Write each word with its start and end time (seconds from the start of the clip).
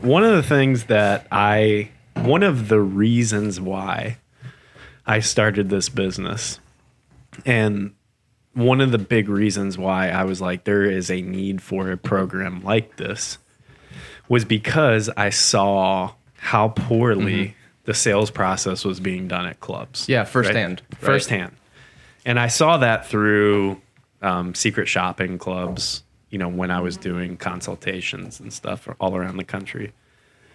one 0.00 0.24
of 0.24 0.32
the 0.32 0.42
things 0.42 0.84
that 0.84 1.26
I, 1.30 1.90
one 2.14 2.42
of 2.42 2.68
the 2.68 2.80
reasons 2.80 3.60
why 3.60 4.18
I 5.06 5.20
started 5.20 5.70
this 5.70 5.88
business, 5.88 6.60
and 7.44 7.94
one 8.54 8.80
of 8.80 8.90
the 8.90 8.98
big 8.98 9.28
reasons 9.28 9.78
why 9.78 10.08
I 10.08 10.24
was 10.24 10.40
like, 10.40 10.64
there 10.64 10.84
is 10.84 11.10
a 11.10 11.22
need 11.22 11.62
for 11.62 11.90
a 11.90 11.96
program 11.96 12.62
like 12.62 12.96
this 12.96 13.38
was 14.28 14.44
because 14.44 15.08
I 15.16 15.30
saw 15.30 16.12
how 16.36 16.68
poorly 16.68 17.54
the 17.84 17.94
sales 17.94 18.30
process 18.30 18.84
was 18.84 19.00
being 19.00 19.28
done 19.28 19.46
at 19.46 19.60
clubs. 19.60 20.02
Mm-hmm. 20.02 20.12
Yeah, 20.12 20.24
firsthand, 20.24 20.82
right? 20.92 21.00
Firsthand. 21.00 21.56
And 22.26 22.38
I 22.38 22.48
saw 22.48 22.76
that 22.78 23.06
through 23.06 23.80
um, 24.20 24.54
secret 24.54 24.86
shopping 24.86 25.38
clubs, 25.38 26.02
you 26.30 26.38
know, 26.38 26.48
when 26.48 26.70
I 26.70 26.80
was 26.80 26.96
doing 26.96 27.36
consultations 27.36 28.40
and 28.40 28.52
stuff 28.52 28.88
all 29.00 29.16
around 29.16 29.36
the 29.36 29.44
country. 29.44 29.92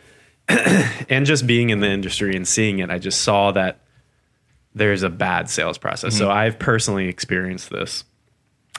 and 0.47 1.25
just 1.25 1.47
being 1.47 1.69
in 1.69 1.79
the 1.79 1.89
industry 1.89 2.35
and 2.35 2.47
seeing 2.47 2.79
it, 2.79 2.89
I 2.89 2.99
just 2.99 3.21
saw 3.21 3.51
that 3.51 3.79
there's 4.75 5.03
a 5.03 5.09
bad 5.09 5.49
sales 5.49 5.77
process. 5.77 6.17
So 6.17 6.25
mm-hmm. 6.25 6.37
I've 6.37 6.59
personally 6.59 7.07
experienced 7.07 7.69
this, 7.69 8.03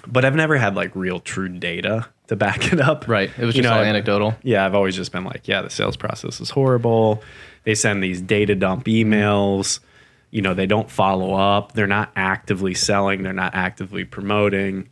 but 0.07 0.25
I've 0.25 0.35
never 0.35 0.57
had 0.57 0.75
like 0.75 0.95
real 0.95 1.21
true 1.21 1.49
data 1.49 2.07
to 2.29 2.37
back 2.37 2.73
it 2.73 2.81
up. 2.81 3.09
Right. 3.09 3.31
It 3.37 3.45
was 3.45 3.57
You 3.57 3.63
just 3.63 3.73
know, 3.73 3.79
all 3.79 3.85
anecdotal. 3.85 4.35
Yeah, 4.43 4.67
I've 4.67 4.75
always 4.75 4.97
just 4.97 5.13
been 5.13 5.25
like, 5.25 5.49
yeah, 5.49 5.63
the 5.63 5.71
sales 5.71 5.97
process 5.97 6.41
is 6.41 6.51
horrible. 6.51 7.23
They 7.65 7.75
send 7.75 8.03
these 8.03 8.21
data 8.21 8.55
dump 8.55 8.85
emails. 8.85 9.81
You 10.31 10.43
know, 10.43 10.53
they 10.53 10.67
don't 10.67 10.91
follow 10.91 11.35
up. 11.35 11.73
They're 11.73 11.87
not 11.87 12.11
actively 12.17 12.75
selling. 12.75 13.23
They're 13.23 13.33
not 13.33 13.55
actively 13.55 14.05
promoting. 14.05 14.89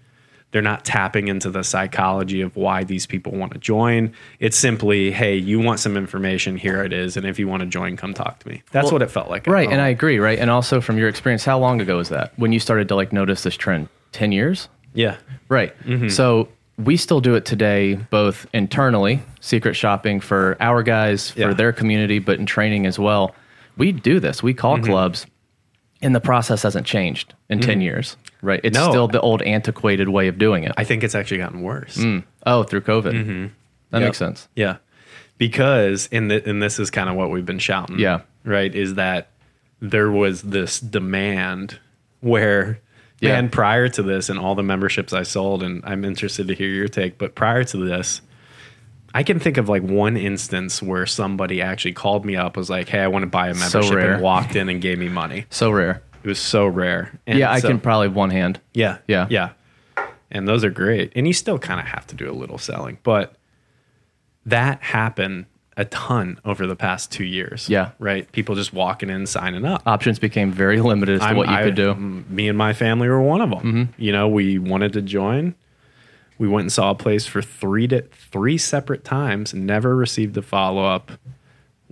They're 0.53 0.63
not 0.63 0.85
tapping 0.85 1.29
into 1.29 1.51
the 1.51 1.65
psychology 1.65 2.41
of 2.43 2.55
why 2.57 2.85
these 2.85 3.07
people 3.07 3.33
want 3.33 3.53
to 3.55 3.59
join. 3.59 4.13
It's 4.39 4.57
simply, 4.57 5.11
hey, 5.11 5.35
you 5.37 5.59
want 5.61 5.81
some 5.81 5.97
information, 5.97 6.57
here 6.57 6.85
it 6.85 6.93
is. 6.93 7.17
And 7.17 7.27
if 7.27 7.39
you 7.39 7.49
want 7.49 7.61
to 7.63 7.67
join, 7.67 7.97
come 7.97 8.13
talk 8.15 8.39
to 8.41 8.49
me. 8.49 8.63
That's 8.71 8.85
Well, 8.85 8.93
what 8.93 9.03
it 9.03 9.11
felt 9.11 9.31
like. 9.31 9.47
Right, 9.47 9.69
and. 9.71 9.81
I 9.81 9.89
agree. 9.89 10.19
Right, 10.19 10.39
and 10.39 10.51
also 10.51 10.81
from 10.81 10.99
your 10.99 11.09
experience, 11.09 11.45
how 11.45 11.59
long 11.59 11.81
ago 11.81 11.97
was 11.97 12.11
that 12.11 12.33
when 12.37 12.53
you 12.53 12.61
started 12.61 12.87
to 12.89 12.95
like 12.95 13.13
notice 13.13 13.43
this 13.43 13.57
trend? 13.57 13.89
Ten 14.13 14.31
years. 14.31 14.69
yeah. 14.95 15.17
Right. 15.49 15.75
Mm-hmm. 15.85 16.09
So 16.09 16.49
we 16.79 16.97
still 16.97 17.21
do 17.21 17.35
it 17.35 17.45
today, 17.47 17.95
both 17.95 18.47
internally, 18.53 19.23
secret 19.41 19.75
shopping 19.75 20.21
for 20.21 20.57
our 20.61 20.83
guys, 20.83 21.31
for 21.31 21.41
Yeah. 21.41 21.53
their 21.55 21.73
community, 21.73 22.19
but 22.19 22.39
in 22.39 22.47
training 22.47 22.87
as 22.87 22.99
well. 22.99 23.35
We 23.79 23.93
do 23.93 24.21
this. 24.21 24.43
We 24.43 24.53
Mm-hmm. 24.53 24.59
call 24.61 24.79
clubs, 24.81 25.27
and 26.03 26.15
the 26.15 26.21
process 26.21 26.63
hasn't 26.65 26.87
changed 26.87 27.33
in 27.49 27.61
10 27.61 27.81
years. 27.81 28.17
Right. 28.43 28.61
It's 28.65 28.77
Mm-hmm. 28.77 28.87
No. 28.87 28.93
still 28.93 29.09
the 29.09 29.21
old 29.21 29.41
antiquated 29.43 30.09
way 30.09 30.29
of 30.29 30.37
doing 30.39 30.65
it. 30.65 30.73
I 30.77 30.85
think 30.85 31.05
it's 31.05 31.15
actually 31.15 31.39
gotten 31.39 31.63
worse. 31.63 32.03
oh, 32.47 32.63
through 32.65 32.81
COVID. 32.83 33.05
That 33.05 33.15
Mm-hmm. 33.15 33.43
Yep. 33.93 34.03
makes 34.03 34.19
sense. 34.19 34.49
Yeah, 34.57 34.77
because 35.39 36.09
and 36.13 36.31
the, 36.31 36.49
and 36.49 36.63
this 36.63 36.79
is 36.79 36.91
kind 36.91 37.09
of 37.09 37.17
what 37.17 37.31
we've 37.31 37.47
been 37.47 37.59
shouting. 37.59 37.99
Yeah. 37.99 38.21
right. 38.45 38.75
Is 38.75 38.95
that 38.95 39.29
there 39.81 40.11
was 40.11 40.43
this 40.43 40.81
demand 40.81 41.79
where, 42.21 42.79
Yeah. 43.21 43.33
man, 43.35 43.49
prior 43.51 43.89
to 43.89 44.03
this 44.03 44.29
and 44.29 44.39
all 44.39 44.55
the 44.55 44.63
memberships 44.63 45.13
I 45.13 45.25
sold, 45.25 45.63
and 45.63 45.83
I'm 45.85 46.05
interested 46.05 46.49
to 46.49 46.55
hear 46.55 46.69
your 46.69 46.89
take. 46.89 47.19
But 47.19 47.35
prior 47.35 47.65
to 47.65 47.77
this, 47.77 48.21
I 49.15 49.23
can 49.23 49.39
think 49.39 49.57
of 49.59 49.69
like 49.69 49.83
one 49.83 50.17
instance 50.17 50.83
where 50.83 51.07
somebody 51.07 51.61
actually 51.61 51.93
called 51.93 52.25
me 52.25 52.37
up, 52.37 52.57
was 52.57 52.71
like, 52.71 52.89
"Hey, 52.89 53.01
I 53.01 53.09
want 53.09 53.23
to 53.25 53.27
buy 53.29 53.49
a 53.49 53.55
So 53.55 53.79
membership," 53.81 53.97
rare. 53.97 54.13
and 54.15 54.23
walked 54.23 54.57
in 54.57 54.69
and 54.69 54.81
gave 54.81 54.99
me 54.99 55.09
money. 55.09 55.47
So 55.51 55.71
rare. 55.71 56.03
It 56.25 56.29
was 56.29 56.39
so 56.39 56.67
rare. 56.67 57.19
And 57.27 57.39
yeah, 57.39 57.51
I 57.51 57.59
so- 57.61 57.69
can 57.69 57.81
probably 57.81 58.09
one 58.09 58.31
hand. 58.31 58.61
yeah. 58.75 58.99
Yeah. 59.09 59.27
Yeah. 59.29 59.51
And 60.31 60.49
those 60.49 60.65
are 60.65 60.71
great. 60.71 61.13
And 61.15 61.27
you 61.27 61.33
still 61.35 61.59
kind 61.59 61.79
of 61.81 61.87
have 61.87 62.07
to 62.07 62.15
do 62.15 62.31
a 62.31 62.33
little 62.33 62.57
selling, 62.59 62.99
but 63.03 63.35
that 64.47 64.83
happened 64.83 65.47
a 65.77 65.85
ton 65.87 66.39
over 66.45 66.67
the 66.67 66.77
past 66.77 67.11
two 67.11 67.25
years. 67.25 67.69
Yeah. 67.69 67.91
Right. 67.99 68.31
People 68.33 68.55
just 68.55 68.73
walking 68.73 69.09
in, 69.11 69.27
signing 69.27 69.65
up. 69.65 69.83
Options 69.87 70.19
became 70.19 70.53
very 70.53 70.81
limited 70.81 71.15
as 71.17 71.21
to 71.21 71.27
I'm- 71.27 71.37
what 71.37 71.49
you 71.49 71.55
I- 71.55 71.63
could 71.65 71.75
do. 71.75 71.95
Me 71.95 72.49
and 72.49 72.57
my 72.59 72.73
family 72.73 73.09
were 73.09 73.21
one 73.21 73.41
of 73.41 73.51
them. 73.51 73.59
Mm-hmm. 73.61 73.83
You 74.03 74.13
know, 74.13 74.29
we 74.29 74.59
wanted 74.59 74.93
to 74.95 75.03
join. 75.03 75.55
We 76.43 76.49
went 76.49 76.63
and 76.65 76.73
saw 76.73 76.91
a 76.91 76.95
place 76.97 77.25
for 77.25 77.41
three 77.41 77.87
to 77.87 78.03
three 78.33 78.59
separate 78.59 79.05
times, 79.05 79.55
never 79.55 79.95
received 79.95 80.37
a 80.37 80.43
follow 80.43 80.85
up. 80.85 81.13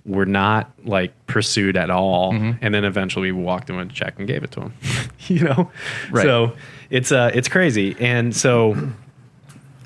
We're 0.04 0.24
not 0.24 0.72
like 0.84 1.12
pursued 1.28 1.76
at 1.76 1.88
all, 1.88 2.32
Mm-hmm. 2.32 2.58
and 2.60 2.74
then 2.74 2.84
eventually 2.84 3.30
we 3.30 3.40
walked 3.40 3.70
in 3.70 3.76
with 3.76 3.90
a 3.90 3.92
check 3.92 4.18
and 4.18 4.26
gave 4.26 4.42
it 4.42 4.50
to 4.52 4.62
him. 4.62 4.74
you 5.28 5.44
know, 5.44 5.70
Right. 6.10 6.24
so 6.24 6.56
it's 6.90 7.12
uh 7.12 7.30
it's 7.32 7.46
crazy, 7.46 7.94
and 8.00 8.34
so 8.34 8.90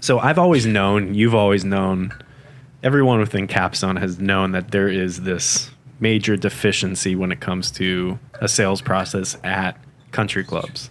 so 0.01 0.19
I've 0.19 0.39
always 0.39 0.65
known, 0.65 1.13
you've 1.13 1.35
always 1.35 1.63
known, 1.63 2.15
everyone 2.83 3.19
within 3.21 3.47
Capstone 3.47 3.97
has 3.97 4.19
known 4.19 4.53
that 4.53 4.71
there 4.71 4.89
is 4.89 5.23
this 5.25 5.71
major 6.01 6.37
deficiency 6.39 7.15
when 7.15 7.33
it 7.33 7.41
comes 7.41 7.71
to 7.73 8.19
a 8.41 8.49
sales 8.49 8.81
process 8.81 9.37
at 9.45 9.77
country 10.11 10.43
clubs. 10.45 10.89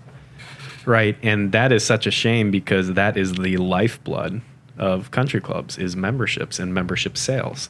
Right? 0.86 1.18
And 1.24 1.52
that 1.54 1.72
is 1.72 1.86
such 1.86 2.08
a 2.08 2.12
shame 2.12 2.52
because 2.52 2.94
that 2.94 3.18
is 3.18 3.34
the 3.34 3.58
lifeblood 3.58 4.42
of 4.78 5.12
country 5.12 5.40
clubs 5.40 5.78
is 5.78 5.96
memberships 5.96 6.60
and 6.60 6.74
membership 6.74 7.18
sales. 7.18 7.70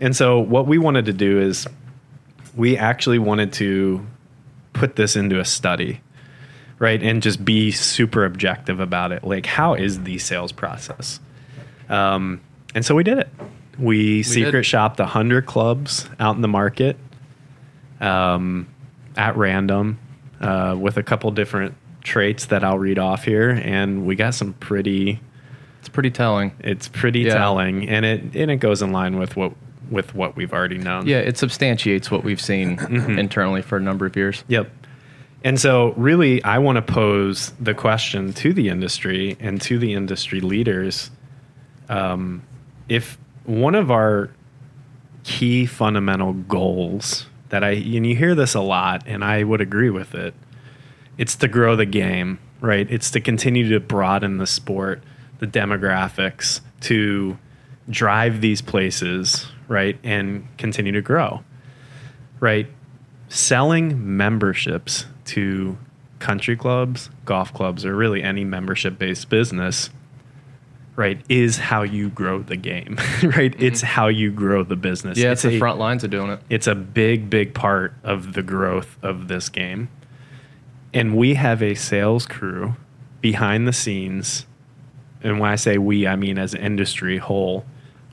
And 0.00 0.14
so 0.14 0.38
what 0.38 0.66
we 0.66 0.78
wanted 0.78 1.06
to 1.06 1.12
do 1.12 1.40
is 1.40 1.66
we 2.54 2.76
actually 2.76 3.18
wanted 3.18 3.52
to 3.54 4.06
put 4.72 4.96
this 4.96 5.16
into 5.16 5.40
a 5.40 5.44
study 5.44 6.00
right 6.78 7.02
and 7.02 7.22
just 7.22 7.44
be 7.44 7.70
super 7.70 8.24
objective 8.24 8.80
about 8.80 9.12
it 9.12 9.24
like 9.24 9.46
how 9.46 9.74
is 9.74 10.02
the 10.04 10.18
sales 10.18 10.52
process 10.52 11.20
um, 11.88 12.40
and 12.74 12.84
so 12.84 12.94
we 12.94 13.02
did 13.02 13.18
it 13.18 13.28
we, 13.78 14.22
secret 14.22 14.52
did. 14.52 14.64
shopped 14.64 14.98
100 14.98 15.46
clubs 15.46 16.08
out 16.18 16.34
in 16.34 16.42
the 16.42 16.48
market 16.48 16.96
um, 18.00 18.66
at 19.16 19.36
random 19.36 19.98
uh, 20.40 20.76
with 20.78 20.96
a 20.96 21.02
couple 21.02 21.30
different 21.30 21.74
traits 22.08 22.46
that 22.46 22.64
i'll 22.64 22.78
read 22.78 22.98
off 22.98 23.22
here 23.24 23.50
and 23.50 24.06
we 24.06 24.14
got 24.16 24.34
some 24.34 24.52
pretty 24.54 25.20
It's 25.80 25.88
pretty 25.90 26.10
telling. 26.10 26.52
it's 26.60 26.88
pretty 26.88 27.20
Yeah. 27.20 27.34
telling 27.34 27.88
and 27.88 28.04
it 28.04 28.20
and 28.34 28.50
it 28.50 28.56
goes 28.56 28.80
in 28.82 28.90
line 28.92 29.18
with 29.18 29.36
what 29.36 29.52
with 29.90 30.14
what 30.14 30.34
we've 30.36 30.52
already 30.52 30.78
known 30.78 31.06
Yeah, 31.06 31.18
it 31.18 31.38
substantiates 31.38 32.10
what 32.10 32.24
we've 32.24 32.40
seen 32.40 32.76
Mm-hmm. 32.78 33.18
internally 33.18 33.62
for 33.62 33.76
a 33.76 33.80
number 33.80 34.04
of 34.06 34.16
years. 34.16 34.44
Yep. 34.48 34.70
And 35.44 35.58
so, 35.60 35.92
really, 35.96 36.42
I 36.42 36.58
want 36.58 36.76
to 36.76 36.82
pose 36.82 37.52
the 37.60 37.72
question 37.72 38.32
to 38.34 38.52
the 38.52 38.68
industry 38.68 39.36
and 39.40 39.60
to 39.62 39.78
the 39.78 39.94
industry 39.94 40.40
leaders 40.40 41.10
um, 41.88 42.42
if 42.88 43.16
one 43.44 43.74
of 43.76 43.90
our 43.90 44.30
key 45.24 45.64
fundamental 45.64 46.32
goals 46.32 47.26
that 47.50 47.62
I, 47.64 47.70
and 47.70 48.04
you 48.06 48.14
hear 48.16 48.34
this 48.34 48.54
a 48.54 48.60
lot, 48.60 49.04
and 49.06 49.24
I 49.24 49.42
would 49.44 49.60
agree 49.60 49.90
with 49.90 50.14
it, 50.14 50.34
it's 51.18 51.36
to 51.36 51.48
grow 51.48 51.76
the 51.76 51.86
game, 51.86 52.38
right? 52.60 52.90
It's 52.90 53.10
to 53.10 53.20
continue 53.20 53.68
to 53.70 53.80
broaden 53.80 54.38
the 54.38 54.46
sport, 54.46 55.02
the 55.40 55.46
demographics, 55.46 56.62
to 56.82 57.36
drive 57.90 58.40
these 58.40 58.62
places, 58.62 59.46
right? 59.68 59.98
And 60.02 60.48
continue 60.56 60.92
to 60.92 61.02
grow, 61.02 61.42
right? 62.40 62.68
selling 63.28 64.16
memberships 64.16 65.06
to 65.26 65.78
country 66.18 66.56
clubs, 66.56 67.10
golf 67.24 67.52
clubs, 67.52 67.84
or 67.84 67.94
really 67.94 68.22
any 68.22 68.44
membership 68.44 68.98
based 68.98 69.28
business, 69.28 69.90
right, 70.96 71.20
is 71.28 71.58
how 71.58 71.82
you 71.82 72.08
grow 72.08 72.42
the 72.42 72.56
game, 72.56 72.98
right? 73.22 73.54
It's 73.60 73.82
how 73.82 74.08
you 74.08 74.30
grow 74.30 74.64
the 74.64 74.76
business. 74.76 75.18
Mm-hmm. 75.18 75.24
Yeah, 75.24 75.32
it's, 75.32 75.44
a, 75.44 75.50
the 75.50 75.58
front 75.58 75.78
lines 75.78 76.02
of 76.04 76.10
doing 76.10 76.30
it. 76.30 76.40
It's 76.50 76.66
a 76.66 76.74
big, 76.74 77.30
big 77.30 77.54
part 77.54 77.94
of 78.02 78.32
the 78.32 78.42
growth 78.42 78.98
of 79.02 79.28
this 79.28 79.48
game. 79.48 79.88
And 80.92 81.16
we 81.16 81.34
have 81.34 81.62
a 81.62 81.74
sales 81.74 82.26
crew 82.26 82.74
behind 83.20 83.66
the 83.66 83.72
scenes. 83.72 84.46
And 85.22 85.40
when 85.40 85.50
I 85.50 85.56
say 85.56 85.78
we, 85.78 86.06
I 86.06 86.16
mean 86.16 86.38
as 86.38 86.54
an 86.54 86.60
industry 86.60 87.18
whole. 87.18 87.64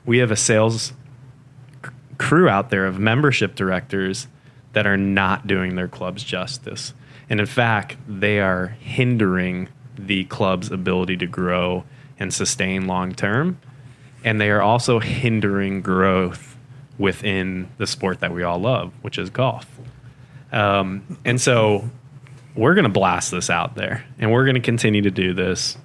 We 0.04 0.18
have 0.18 0.30
a 0.30 0.36
sales 0.36 0.92
c- 1.84 1.90
crew 2.18 2.48
out 2.48 2.70
there 2.70 2.86
of 2.86 2.98
membership 2.98 3.54
directors 3.54 4.28
that 4.72 4.86
are 4.86 4.96
not 4.96 5.46
doing 5.46 5.76
their 5.76 5.88
clubs 5.88 6.22
justice. 6.22 6.92
And 7.30 7.40
in 7.40 7.46
fact, 7.46 7.96
they 8.06 8.40
are 8.40 8.68
hindering 8.80 9.68
the 9.98 10.24
club's 10.24 10.70
ability 10.70 11.16
to 11.18 11.26
grow 11.26 11.84
and 12.18 12.32
sustain 12.32 12.86
long 12.86 13.14
term. 13.14 13.58
And 14.24 14.40
they 14.40 14.50
are 14.50 14.62
also 14.62 14.98
hindering 14.98 15.80
growth 15.80 16.56
within 16.98 17.68
the 17.78 17.86
sport 17.86 18.20
that 18.20 18.32
we 18.32 18.42
all 18.42 18.58
love, 18.58 18.92
which 19.02 19.18
is 19.18 19.30
golf. 19.30 19.66
Um, 20.52 21.18
and 21.24 21.40
so 21.40 21.90
we're 22.56 22.74
going 22.74 22.84
to 22.84 22.90
blast 22.90 23.30
this 23.30 23.50
out 23.50 23.74
there 23.74 24.04
and 24.18 24.32
we're 24.32 24.44
going 24.44 24.54
to 24.54 24.60
continue 24.60 25.02
to 25.02 25.10
do 25.10 25.34
this. 25.34 25.76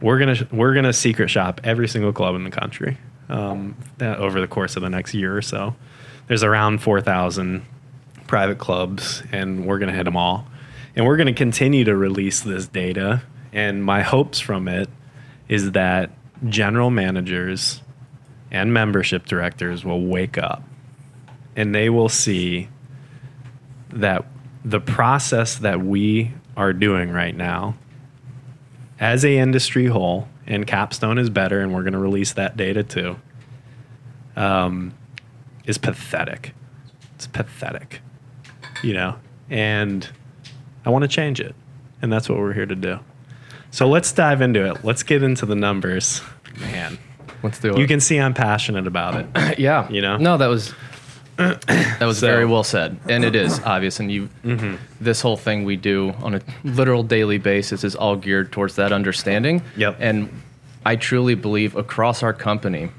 We're 0.00 0.18
going 0.18 0.36
to 0.36 0.48
we're 0.52 0.74
going 0.74 0.84
to 0.84 0.92
secret 0.92 1.30
shop 1.30 1.60
every 1.64 1.88
single 1.88 2.12
club 2.12 2.34
in 2.34 2.44
the 2.44 2.50
country 2.50 2.98
um, 3.28 3.76
over 4.00 4.40
the 4.40 4.46
course 4.46 4.76
of 4.76 4.82
the 4.82 4.90
next 4.90 5.14
year 5.14 5.36
or 5.36 5.42
so. 5.42 5.74
There's 6.28 6.42
around 6.42 6.82
4,000 6.82 7.64
private 8.26 8.58
clubs 8.58 9.22
and 9.32 9.66
we're 9.66 9.78
going 9.78 9.90
to 9.90 9.96
hit 9.96 10.04
them 10.04 10.16
all. 10.16 10.46
And 10.94 11.06
we're 11.06 11.16
going 11.16 11.28
to 11.28 11.32
continue 11.32 11.84
to 11.84 11.96
release 11.96 12.40
this 12.40 12.66
data 12.66 13.22
and 13.52 13.84
my 13.84 14.02
hopes 14.02 14.38
from 14.40 14.68
it 14.68 14.88
is 15.48 15.72
that 15.72 16.10
general 16.48 16.90
managers 16.90 17.80
and 18.50 18.72
membership 18.72 19.24
directors 19.24 19.84
will 19.84 20.04
wake 20.04 20.36
up 20.36 20.62
and 21.56 21.74
they 21.74 21.88
will 21.88 22.08
see 22.08 22.68
that 23.90 24.24
the 24.64 24.80
process 24.80 25.56
that 25.56 25.80
we 25.80 26.32
are 26.56 26.72
doing 26.72 27.10
right 27.10 27.36
now 27.36 27.74
as 29.00 29.24
a 29.24 29.36
industry 29.36 29.86
whole 29.86 30.28
and 30.46 30.66
capstone 30.66 31.18
is 31.18 31.30
better 31.30 31.60
and 31.60 31.74
we're 31.74 31.82
going 31.82 31.92
to 31.92 31.98
release 31.98 32.32
that 32.32 32.56
data 32.56 32.82
too 32.82 33.16
um, 34.36 34.94
is 35.64 35.78
pathetic 35.78 36.54
it's 37.14 37.26
pathetic 37.26 38.00
you 38.82 38.92
know 38.92 39.16
and 39.50 40.10
i 40.84 40.90
want 40.90 41.02
to 41.02 41.08
change 41.08 41.40
it 41.40 41.54
and 42.00 42.12
that's 42.12 42.28
what 42.28 42.38
we're 42.38 42.52
here 42.52 42.66
to 42.66 42.76
do 42.76 42.98
so 43.70 43.88
let's 43.88 44.12
dive 44.12 44.40
into 44.40 44.64
it 44.64 44.84
let's 44.84 45.02
get 45.02 45.22
into 45.22 45.46
the 45.46 45.56
numbers 45.56 46.22
man 46.60 46.98
Let's 47.42 47.58
do 47.58 47.72
it. 47.72 47.78
you 47.78 47.86
can 47.88 47.98
see 48.00 48.18
i'm 48.18 48.34
passionate 48.34 48.86
about 48.86 49.16
it 49.16 49.58
yeah. 49.58 49.88
you 49.90 50.00
know? 50.00 50.16
No, 50.16 50.36
that 50.36 50.46
was 50.46 50.74
that 51.48 52.04
was 52.06 52.18
So- 52.18 52.26
very 52.26 52.46
well 52.46 52.64
said, 52.64 52.96
and 53.08 53.24
it 53.24 53.36
is 53.36 53.60
obvious. 53.64 54.00
And 54.00 54.10
you, 54.10 54.28
mm-hmm. 54.44 54.76
this 55.00 55.20
whole 55.20 55.36
thing 55.36 55.64
we 55.64 55.76
do 55.76 56.14
on 56.22 56.34
a 56.34 56.40
literal 56.64 57.02
daily 57.02 57.38
basis 57.38 57.84
is 57.84 57.94
all 57.94 58.16
geared 58.16 58.52
towards 58.52 58.76
that 58.76 58.92
understanding. 58.92 59.62
Yep. 59.76 59.96
And 60.00 60.42
I 60.84 60.96
truly 60.96 61.34
believe 61.34 61.76
across 61.76 62.22
our 62.22 62.32
company, 62.32 62.90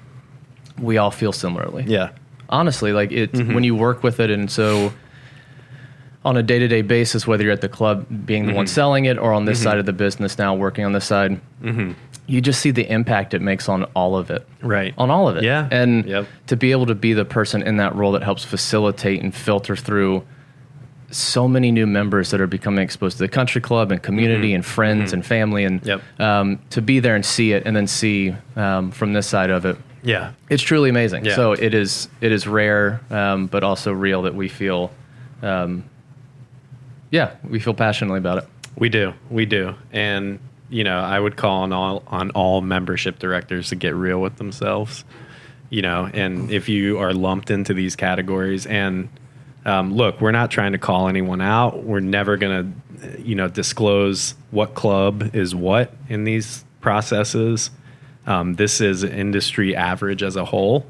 we 0.80 0.98
all 0.98 1.12
feel 1.12 1.32
similarly. 1.32 1.84
yeah 1.88 2.10
honestly 2.50 2.94
like 2.94 3.12
it 3.12 3.32
mm-hmm. 3.32 3.54
when 3.54 3.64
you 3.64 3.76
work 3.76 4.04
with 4.04 4.20
it 4.20 4.30
and 4.30 4.52
so 4.52 4.94
on 6.24 6.38
a 6.38 6.44
day-to-day 6.44 6.82
basis 6.84 7.26
whether 7.26 7.44
you're 7.44 7.52
at 7.52 7.62
the 7.62 7.70
club 7.70 8.06
being 8.26 8.46
the 8.46 8.54
one 8.54 8.66
mm-hmm. 8.66 8.74
selling 8.74 9.06
it 9.06 9.18
or 9.18 9.34
on 9.34 9.46
this 9.46 9.62
side 9.62 9.78
of 9.80 9.86
the 9.86 9.94
business 9.94 10.38
now 10.38 10.54
working 10.54 10.86
on 10.86 10.92
this 10.94 11.06
side 11.06 11.40
you 12.28 12.40
just 12.42 12.62
see 12.62 12.72
the 12.72 12.90
impact 12.90 13.34
it 13.34 13.42
makes 13.42 13.68
on 13.68 13.84
all 13.96 14.16
of 14.16 14.30
it 14.32 14.48
right 14.62 14.94
on 14.98 15.10
all 15.12 15.28
of 15.28 15.36
it 15.38 15.44
Yeah. 15.44 15.68
and 15.72 16.06
Yep. 16.06 16.28
to 16.48 16.56
be 16.56 16.72
able 16.72 16.86
to 16.86 16.96
be 16.96 17.14
the 17.14 17.26
person 17.26 17.62
in 17.64 17.78
that 17.78 17.96
role 17.96 18.14
that 18.14 18.24
helps 18.24 18.44
facilitate 18.46 19.22
and 19.22 19.34
filter 19.36 19.76
through 19.76 20.24
so 21.12 21.48
many 21.48 21.72
new 21.72 21.86
members 21.86 22.32
that 22.32 22.42
are 22.42 22.48
becoming 22.48 22.84
exposed 22.84 23.18
to 23.18 23.24
the 23.24 23.28
country 23.30 23.62
club 23.62 23.92
and 23.92 24.02
community 24.02 24.54
and 24.54 24.66
friends 24.66 25.14
and 25.14 25.24
family 25.26 25.64
and 25.64 25.86
Yep. 25.86 26.02
um, 26.20 26.60
to 26.72 26.82
be 26.82 27.00
there 27.00 27.16
and 27.16 27.26
see 27.26 27.52
it 27.52 27.64
and 27.66 27.76
then 27.76 27.88
see 27.88 28.34
um, 28.56 28.90
from 28.92 29.14
this 29.14 29.28
side 29.28 29.50
of 29.52 29.66
it 29.66 29.78
yeah 30.02 30.32
it's 30.50 30.64
truly 30.64 30.90
amazing. 30.90 31.24
Yeah. 31.26 31.36
So 31.36 31.52
it 31.54 31.74
is 31.74 32.08
it 32.22 32.32
is 32.32 32.48
rare, 32.48 33.00
um, 33.12 33.46
but 33.48 33.64
also 33.64 33.92
real 33.94 34.24
that 34.24 34.34
we 34.36 34.48
feel, 34.50 34.92
um, 35.42 35.84
yeah, 37.12 37.32
we 37.48 37.60
feel 37.60 37.74
passionately 37.74 38.18
about 38.18 38.40
it. 38.40 38.46
We 38.76 38.90
do, 38.90 39.14
we 39.30 39.46
do, 39.46 39.76
and 39.92 40.40
you 40.70 40.84
know, 40.84 41.00
I 41.00 41.20
would 41.20 41.36
call 41.36 41.64
on 41.64 41.74
all 41.74 42.04
on 42.08 42.32
all 42.32 42.62
membership 42.62 43.20
directors 43.20 43.70
to 43.70 43.76
get 43.76 43.96
real 43.96 44.22
with 44.22 44.38
themselves. 44.38 45.06
You 45.70 45.82
know, 45.82 46.10
and 46.14 46.52
if 46.52 46.70
you 46.70 47.00
are 47.00 47.14
lumped 47.14 47.50
into 47.50 47.74
these 47.74 47.96
categories, 47.96 48.66
and 48.68 49.10
um, 49.66 49.94
look, 49.94 50.22
we're 50.22 50.32
not 50.32 50.52
trying 50.52 50.74
to 50.74 50.78
call 50.78 51.08
anyone 51.08 51.42
out. 51.42 51.84
We're 51.84 52.00
never 52.00 52.38
going 52.38 52.76
to, 53.02 53.22
you 53.22 53.36
know, 53.36 53.48
disclose 53.48 54.36
what 54.52 54.76
club 54.76 55.36
is 55.36 55.56
what 55.56 55.94
in 56.10 56.26
these 56.26 56.64
processes. 56.82 57.72
Um, 58.28 58.56
this 58.56 58.82
is 58.82 59.04
industry 59.04 59.76
average 59.76 60.22
as 60.22 60.36
a 60.36 60.46
whole. 60.46 60.86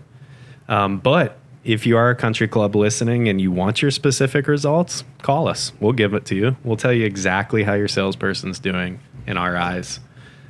Um, 0.67 0.97
but 0.97 1.37
if 1.63 1.85
you 1.85 1.97
are 1.97 2.09
a 2.09 2.15
country 2.15 2.47
club 2.47 2.75
listening 2.75 3.27
and 3.27 3.39
you 3.39 3.51
want 3.51 3.81
your 3.81 3.91
specific 3.91 4.47
results, 4.47 5.03
call 5.21 5.47
us. 5.47 5.71
We'll 5.79 5.93
give 5.93 6.13
it 6.13 6.25
to 6.25 6.35
you. 6.35 6.57
We'll 6.63 6.77
tell 6.77 6.93
you 6.93 7.05
exactly 7.05 7.63
how 7.63 7.73
your 7.73 7.87
salesperson's 7.87 8.59
doing 8.59 8.99
in 9.27 9.37
our 9.37 9.55
eyes. 9.55 9.99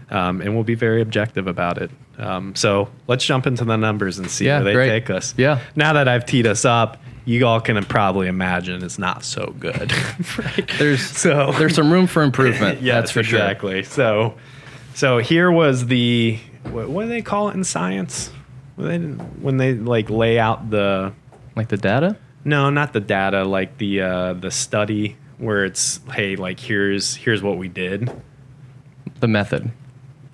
Um, 0.10 0.42
and 0.42 0.54
we'll 0.54 0.64
be 0.64 0.76
very 0.76 1.02
objective 1.02 1.48
about 1.48 1.78
it. 1.82 1.90
Um, 2.18 2.54
so 2.56 2.90
let's 3.08 3.26
jump 3.26 3.48
into 3.48 3.66
the 3.66 3.78
numbers 3.78 4.20
and 4.20 4.30
see 4.30 4.46
Yeah, 4.46 4.58
where 4.58 4.64
they 4.66 4.74
great. 4.74 4.90
take 4.90 5.10
us. 5.10 5.34
Yeah. 5.38 5.60
Now 5.76 5.94
that 5.94 6.08
I've 6.08 6.26
teed 6.26 6.46
us 6.46 6.66
up, 6.66 6.98
you 7.26 7.46
all 7.48 7.60
can 7.62 7.84
probably 7.86 8.28
imagine 8.28 8.84
it's 8.84 9.00
not 9.00 9.24
so 9.24 9.56
good. 9.60 9.92
right? 10.38 10.70
There's 10.78 11.02
So- 11.06 11.52
there's 11.58 11.74
some 11.76 11.92
room 11.92 12.06
for 12.08 12.22
improvement. 12.22 12.82
yes, 12.82 12.96
that's 12.96 13.12
for 13.12 13.24
sure. 13.24 13.40
exactly. 13.40 13.84
So, 13.84 14.36
so 14.94 15.18
here 15.20 15.52
was 15.52 15.88
the 15.88 16.38
what, 16.70 16.90
what 16.90 17.04
do 17.04 17.10
they 17.10 17.22
call 17.22 17.50
it 17.50 17.56
in 17.56 17.64
science? 17.64 18.30
When 18.76 19.18
they, 19.18 19.24
when 19.42 19.58
they 19.58 19.74
like 19.76 20.10
lay 20.10 20.38
out 20.40 20.70
the 20.70 21.14
Like 21.56 21.70
the 21.70 21.78
data. 21.78 22.18
no, 22.44 22.70
not 22.70 22.92
the 22.94 23.00
data, 23.00 23.44
like 23.46 23.78
the 23.78 24.02
uh, 24.02 24.34
the 24.34 24.52
study 24.52 25.16
where 25.38 25.64
it's 25.66 26.00
hey, 26.12 26.36
like 26.36 26.60
here's 26.60 27.16
here's 27.16 27.42
what 27.42 27.58
we 27.58 27.68
did. 27.70 28.12
The 29.24 29.30
method. 29.30 29.72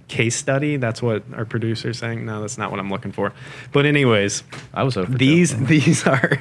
Case 0.07 0.35
study. 0.35 0.77
That's 0.77 0.99
what 0.99 1.21
our 1.35 1.45
producer's 1.45 1.99
saying. 1.99 2.25
No, 2.25 2.41
that's 2.41 2.57
not 2.57 2.71
what 2.71 2.79
I'm 2.79 2.89
looking 2.89 3.11
for. 3.11 3.33
But 3.71 3.85
anyways, 3.85 4.41
I 4.73 4.81
was 4.81 4.97
over 4.97 5.15
these 5.15 5.55
these 5.67 6.07
are 6.07 6.39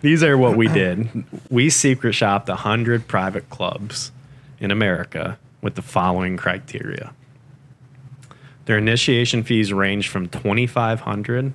these 0.00 0.24
are 0.24 0.36
what 0.36 0.56
we 0.56 0.66
did. 0.66 1.24
We 1.48 1.70
secret 1.70 2.14
shopped 2.14 2.48
hundred 2.48 3.06
private 3.06 3.48
clubs 3.50 4.10
in 4.58 4.72
America 4.72 5.38
with 5.62 5.76
the 5.76 5.82
following 5.82 6.36
criteria. 6.36 7.14
Their 8.64 8.78
initiation 8.78 9.44
fees 9.44 9.72
range 9.72 10.08
from 10.08 10.28
twenty 10.28 10.66
five 10.66 10.98
hundred 10.98 11.54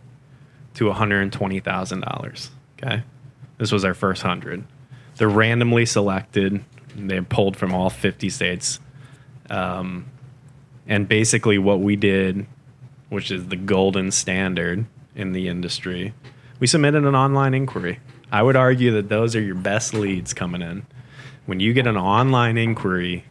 to 0.75 0.85
one 0.85 0.95
hundred 0.95 1.23
and 1.23 1.33
twenty 1.33 1.59
thousand 1.59 2.05
dollars. 2.05 2.51
Okay, 2.81 3.03
this 3.57 3.73
was 3.73 3.83
our 3.83 3.93
first 3.93 4.21
hundred. 4.21 4.63
They're 5.17 5.27
randomly 5.27 5.85
selected. 5.85 6.63
They're 6.95 7.21
pulled 7.21 7.57
from 7.57 7.73
all 7.73 7.89
fifty 7.89 8.29
states, 8.29 8.79
um, 9.49 10.05
and 10.87 11.07
basically 11.07 11.57
what 11.57 11.79
we 11.79 11.95
did, 11.95 12.45
which 13.09 13.31
is 13.31 13.47
the 13.47 13.55
golden 13.55 14.11
standard 14.11 14.85
in 15.15 15.33
the 15.33 15.47
industry, 15.47 16.13
we 16.59 16.67
submitted 16.67 17.03
an 17.05 17.15
online 17.15 17.53
inquiry. 17.53 17.99
I 18.31 18.43
would 18.43 18.55
argue 18.55 18.91
that 18.91 19.09
those 19.09 19.35
are 19.35 19.41
your 19.41 19.55
best 19.55 19.93
leads 19.93 20.33
coming 20.33 20.61
in. 20.61 20.85
When 21.45 21.59
you 21.59 21.73
get 21.73 21.87
an 21.87 21.97
online 21.97 22.57
inquiry 22.57 23.25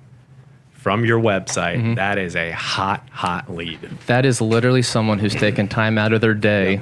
from 0.73 1.05
your 1.05 1.20
website, 1.20 1.76
mm-hmm. 1.76 1.94
that 1.94 2.19
is 2.19 2.37
a 2.37 2.50
hot, 2.50 3.08
hot 3.11 3.50
lead. 3.50 3.81
That 4.06 4.26
is 4.26 4.41
literally 4.41 4.82
someone 4.82 5.19
who's 5.19 5.35
taken 5.35 5.69
time 5.69 5.97
out 5.97 6.12
of 6.12 6.20
their 6.20 6.35
day 6.35 6.81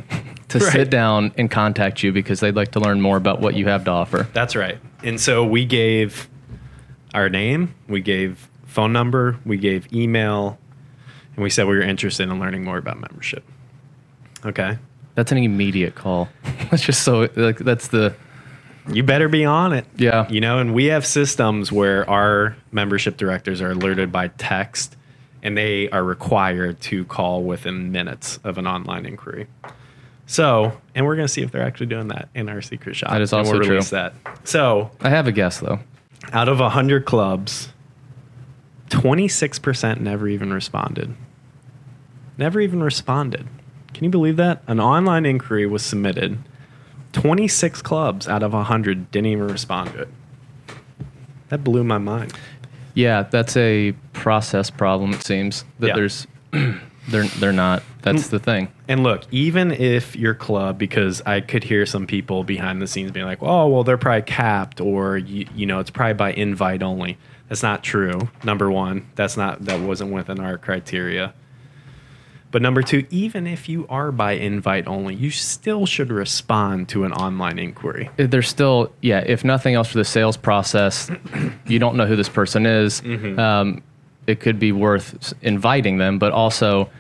to 0.49 0.59
Right. 0.59 0.73
sit 0.73 0.91
down 0.91 1.32
and 1.37 1.50
contact 1.50 2.03
you 2.03 2.12
because 2.12 2.41
they'd 2.41 2.56
like 2.56 2.73
to 2.73 2.81
learn 2.81 3.00
more 3.00 3.17
about 3.17 3.41
what 3.41 3.55
you 3.55 3.67
have 3.67 3.85
to 3.85 3.91
offer. 3.91 4.26
That's 4.32 4.56
right. 4.56 4.79
And 5.05 5.20
so 5.20 5.44
we 5.44 5.65
gave 5.65 6.29
our 7.15 7.29
name, 7.29 7.75
we 7.88 8.00
gave 8.00 8.49
phone 8.69 8.93
number, 8.93 9.37
we 9.44 9.56
gave 9.56 9.93
email, 9.93 10.59
and 11.35 11.43
we 11.43 11.50
said 11.50 11.67
we 11.67 11.76
were 11.76 11.82
interested 11.82 12.29
in 12.29 12.38
learning 12.38 12.65
more 12.65 12.79
about 12.79 13.00
membership. 13.00 13.43
Okay. 14.47 14.79
That's 15.17 15.32
an 15.32 15.38
immediate 15.38 15.97
call. 15.97 16.29
That's 16.70 16.85
just 16.85 17.03
so 17.03 17.29
like 17.35 17.59
that's 17.59 17.89
the 17.89 18.15
You 18.93 19.03
better 19.03 19.29
be 19.29 19.44
on 19.44 19.72
it. 19.72 19.84
Yeah. 19.96 20.29
You 20.29 20.41
know, 20.41 20.58
and 20.58 20.75
we 20.75 20.84
have 20.87 21.05
systems 21.05 21.72
where 21.72 22.08
our 22.08 22.56
membership 22.70 23.17
directors 23.17 23.60
are 23.60 23.72
alerted 23.72 24.13
by 24.13 24.29
text 24.29 24.96
and 25.43 25.56
they 25.56 25.89
are 25.91 26.05
required 26.05 26.81
to 26.82 27.05
call 27.06 27.43
within 27.43 27.91
minutes 27.91 28.39
of 28.44 28.58
an 28.58 28.67
online 28.67 29.06
inquiry. 29.06 29.46
So, 30.27 30.77
and 30.94 31.06
we're 31.06 31.17
going 31.17 31.27
to 31.27 31.32
see 31.32 31.43
if 31.43 31.51
they're 31.51 31.63
actually 31.67 31.87
doing 31.87 32.08
that 32.08 32.29
in 32.34 32.48
our 32.48 32.60
secret 32.60 32.94
shop. 32.94 33.10
That 33.10 33.22
is 33.22 33.32
and 33.32 33.41
also 33.41 33.53
we'll 33.53 33.63
true. 33.63 33.70
release 33.70 33.91
that. 33.91 34.15
So, 34.44 34.91
I 35.01 35.08
have 35.08 35.27
a 35.27 35.32
guess 35.32 35.58
though. 35.58 35.81
out 36.32 36.48
of 36.48 36.60
100 36.60 37.06
clubs, 37.06 37.70
26% 38.89 40.01
never 40.01 40.29
even 40.29 40.53
responded. 40.53 41.15
Never 42.37 42.61
even 42.61 42.83
responded. 42.83 43.47
Can 43.95 44.05
you 44.05 44.11
believe 44.11 44.37
that? 44.37 44.63
An 44.67 44.81
online 44.81 45.27
inquiry 45.27 45.67
was 45.67 45.85
submitted. 45.85 46.39
26 47.13 47.83
clubs 47.83 48.29
out 48.29 48.43
of 48.43 48.53
100 48.53 49.11
didn't 49.11 49.27
even 49.27 49.49
respond 49.49 49.93
to 49.93 50.03
it. 50.03 50.09
That 51.49 51.65
blew 51.65 51.83
my 51.83 51.99
mind. 51.99 52.33
Yeah, 52.95 53.23
that's 53.23 53.57
a 53.57 53.93
process 54.13 54.71
problem. 54.71 55.13
It 55.13 55.23
seems 55.23 55.65
that 55.79 55.89
Yeah. 55.89 55.95
there's 55.95 56.27
they're 57.09 57.25
they're 57.25 57.53
not. 57.53 57.83
That's 58.03 58.29
mm. 58.29 58.31
the 58.31 58.39
thing. 58.39 58.69
And 58.87 59.03
look, 59.03 59.23
even 59.31 59.73
if 59.73 60.17
your 60.17 60.35
club, 60.35 60.79
because 60.79 61.23
I 61.25 61.41
could 61.41 61.65
hear 61.65 61.87
some 61.87 62.07
people 62.07 62.45
behind 62.45 62.83
the 62.83 62.87
scenes 62.87 63.11
being 63.11 63.27
like, 63.27 63.39
"Oh, 63.43 63.69
well, 63.69 63.85
they're 63.85 63.99
probably 63.99 64.23
capped, 64.23 64.81
or 64.81 65.17
you, 65.17 65.47
you 65.55 65.67
know, 65.67 65.81
it's 65.81 65.91
probably 65.91 66.15
by 66.15 66.33
invite 66.33 66.83
only." 66.83 67.19
That's 67.48 67.62
not 67.62 67.82
true. 67.82 68.28
Number 68.44 68.70
one, 68.70 69.10
that's 69.14 69.36
not 69.36 69.64
that 69.64 69.81
wasn't 69.81 70.12
within 70.12 70.40
our 70.40 70.58
criteria. 70.58 71.32
But 72.50 72.62
number 72.62 72.81
two, 72.82 73.06
even 73.10 73.46
if 73.46 73.69
you 73.69 73.86
are 73.88 74.10
by 74.10 74.32
invite 74.32 74.86
only, 74.86 75.14
you 75.14 75.31
still 75.31 75.84
should 75.84 76.10
respond 76.10 76.88
to 76.90 77.05
an 77.05 77.12
online 77.12 77.58
inquiry. 77.58 78.08
There's 78.17 78.48
still 78.48 78.90
yeah. 79.02 79.20
If 79.26 79.44
nothing 79.44 79.74
else 79.74 79.88
for 79.88 79.98
the 79.98 80.05
sales 80.05 80.36
process, 80.36 81.10
you 81.67 81.78
don't 81.78 81.96
know 81.96 82.06
who 82.06 82.17
this 82.17 82.28
person 82.28 82.64
is. 82.64 83.00
Mm-hmm. 83.02 83.38
Um, 83.38 83.82
it 84.26 84.40
could 84.40 84.58
be 84.58 84.72
worth 84.72 85.34
inviting 85.43 85.98
them, 85.98 86.19
but 86.19 86.32
also. 86.32 86.90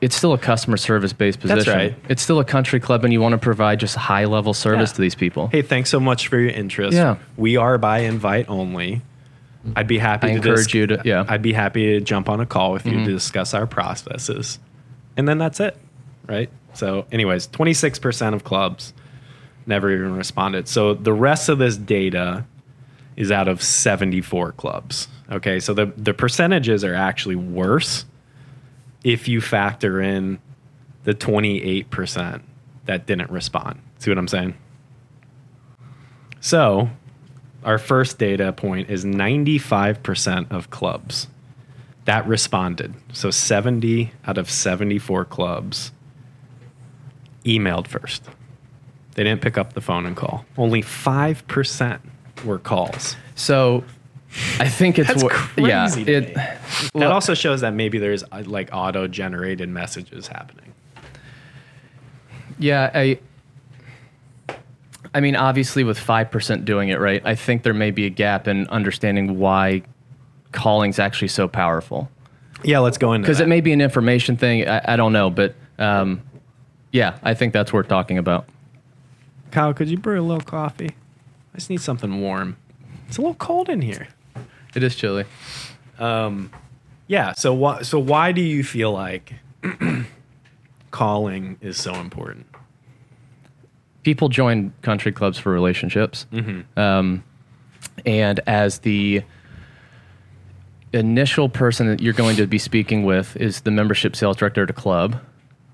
It's 0.00 0.14
still 0.16 0.34
a 0.34 0.38
customer 0.38 0.76
service 0.76 1.14
based 1.14 1.40
position. 1.40 1.64
That's 1.64 1.68
right. 1.68 1.94
It's 2.10 2.20
still 2.20 2.38
a 2.38 2.44
country 2.44 2.78
club, 2.78 3.04
and 3.04 3.12
you 3.12 3.22
want 3.22 3.32
to 3.32 3.38
provide 3.38 3.80
just 3.80 3.96
high 3.96 4.26
level 4.26 4.52
service 4.52 4.90
Yeah. 4.90 4.96
to 4.96 5.00
these 5.00 5.14
people. 5.14 5.46
Hey, 5.46 5.62
thanks 5.62 5.88
so 5.88 5.98
much 5.98 6.28
for 6.28 6.38
your 6.38 6.50
interest. 6.50 6.94
Yeah. 6.94 7.16
we 7.38 7.56
are 7.56 7.78
by 7.78 8.00
invite 8.00 8.46
only. 8.50 9.00
I'd 9.76 9.86
be 9.86 9.98
happy. 9.98 10.28
I 10.28 10.30
to 10.30 10.36
encourage 10.36 10.66
dis- 10.66 10.74
you 10.74 10.86
to- 10.88 11.02
yeah. 11.04 11.22
Mm-hmm. 11.22 11.32
I'd 11.32 11.42
be 11.42 11.52
happy 11.52 11.86
to 11.94 12.00
jump 12.00 12.28
on 12.28 12.40
a 12.40 12.46
call 12.46 12.72
with 12.72 12.86
you 12.86 13.04
to 13.04 13.10
discuss 13.10 13.54
our 13.54 13.66
processes, 13.66 14.58
and 15.16 15.26
then 15.26 15.38
that's 15.38 15.60
it, 15.60 15.76
right? 16.26 16.50
So, 16.74 17.06
anyways, 17.12 17.48
26% 17.48 18.34
of 18.34 18.44
clubs 18.44 18.92
never 19.66 19.90
even 19.90 20.16
responded. 20.16 20.68
So 20.68 20.94
the 20.94 21.12
rest 21.12 21.48
of 21.48 21.58
this 21.58 21.76
data 21.76 22.44
is 23.16 23.30
out 23.30 23.48
of 23.48 23.62
74 23.62 24.52
clubs. 24.52 25.08
Okay, 25.30 25.60
so 25.60 25.72
the, 25.72 25.86
the 25.96 26.12
percentages 26.12 26.84
are 26.84 26.94
actually 26.94 27.36
worse 27.36 28.04
if 29.04 29.28
you 29.28 29.40
factor 29.40 30.00
in 30.00 30.38
the 31.04 31.14
28% 31.14 32.42
that 32.86 33.06
didn't 33.06 33.30
respond. 33.30 33.80
See 33.98 34.10
what 34.10 34.18
I'm 34.18 34.28
saying? 34.28 34.54
So, 36.40 36.90
our 37.64 37.78
first 37.78 38.18
data 38.18 38.52
point 38.52 38.90
is 38.90 39.04
95% 39.04 40.50
of 40.50 40.70
clubs 40.70 41.28
that 42.04 42.26
responded. 42.26 42.94
So, 43.12 43.30
70 43.30 44.12
out 44.26 44.36
of 44.36 44.50
74 44.50 45.24
clubs 45.24 45.92
emailed 47.44 47.86
first. 47.86 48.24
They 49.14 49.24
didn't 49.24 49.42
pick 49.42 49.56
up 49.56 49.74
the 49.74 49.80
phone 49.80 50.06
and 50.06 50.16
call. 50.16 50.44
Only 50.56 50.82
5% 50.82 52.00
were 52.44 52.58
calls. 52.58 53.16
So 53.34 53.84
I 54.58 54.68
think 54.68 54.98
it's 54.98 55.22
crazy 55.22 56.02
yeah. 56.02 56.18
It. 56.18 56.34
That 56.94 57.12
also 57.12 57.34
shows 57.34 57.60
that 57.60 57.74
maybe 57.74 57.98
there's 57.98 58.24
uh, 58.24 58.42
like 58.44 58.70
auto 58.72 59.06
generated 59.06 59.68
messages 59.68 60.26
happening. 60.26 60.72
yeah. 62.58 62.90
I 62.92 63.20
I 65.14 65.20
mean, 65.20 65.36
obviously, 65.36 65.84
with 65.84 65.98
five 65.98 66.30
percent 66.30 66.64
doing 66.64 66.88
it 66.88 66.98
right, 66.98 67.22
I 67.24 67.34
think 67.36 67.62
there 67.62 67.74
may 67.74 67.90
be 67.92 68.06
a 68.06 68.10
gap 68.10 68.48
in 68.48 68.66
understanding 68.68 69.38
why 69.38 69.82
calling's 70.52 70.98
actually 70.98 71.28
so 71.28 71.48
powerful. 71.48 72.10
Yeah, 72.62 72.80
let's 72.80 72.98
go 72.98 73.12
into 73.12 73.26
Because 73.26 73.40
it 73.40 73.48
may 73.48 73.60
be 73.60 73.72
an 73.72 73.80
information 73.80 74.36
thing. 74.36 74.66
I, 74.68 74.94
I 74.94 74.96
don't 74.96 75.12
know, 75.12 75.30
but 75.30 75.54
um, 75.78 76.22
yeah, 76.92 77.18
I 77.22 77.34
think 77.34 77.52
that's 77.52 77.72
worth 77.72 77.88
talking 77.88 78.18
about. 78.18 78.48
Kyle, 79.50 79.72
could 79.74 79.88
you 79.88 79.98
brew 79.98 80.20
a 80.20 80.22
little 80.22 80.42
coffee? 80.42 80.90
I 81.52 81.58
just 81.58 81.70
need 81.70 81.80
something 81.80 82.20
warm. 82.20 82.56
It's 83.06 83.18
a 83.18 83.20
little 83.20 83.34
cold 83.34 83.68
in 83.68 83.82
here. 83.82 84.08
It 84.74 84.82
is 84.82 84.96
chilly. 84.96 85.24
Yeah. 87.06 87.32
So 87.34 87.54
why? 87.54 87.82
So 87.82 87.98
why 87.98 88.32
do 88.32 88.40
you 88.40 88.64
feel 88.64 88.92
like 88.92 89.34
calling 90.90 91.58
is 91.60 91.76
so 91.76 91.94
important? 91.94 92.46
People 94.04 94.28
join 94.28 94.72
country 94.82 95.10
clubs 95.10 95.38
for 95.38 95.50
relationships. 95.50 96.26
Um, 96.78 97.24
and 98.06 98.40
as 98.46 98.78
the 98.80 99.22
initial 100.92 101.48
person 101.48 101.88
that 101.88 102.00
you're 102.00 102.12
going 102.12 102.36
to 102.36 102.46
be 102.46 102.58
speaking 102.58 103.04
with 103.04 103.36
is 103.36 103.62
the 103.62 103.70
membership 103.70 104.14
sales 104.14 104.36
director 104.36 104.62
at 104.62 104.70
a 104.70 104.74
club, 104.74 105.20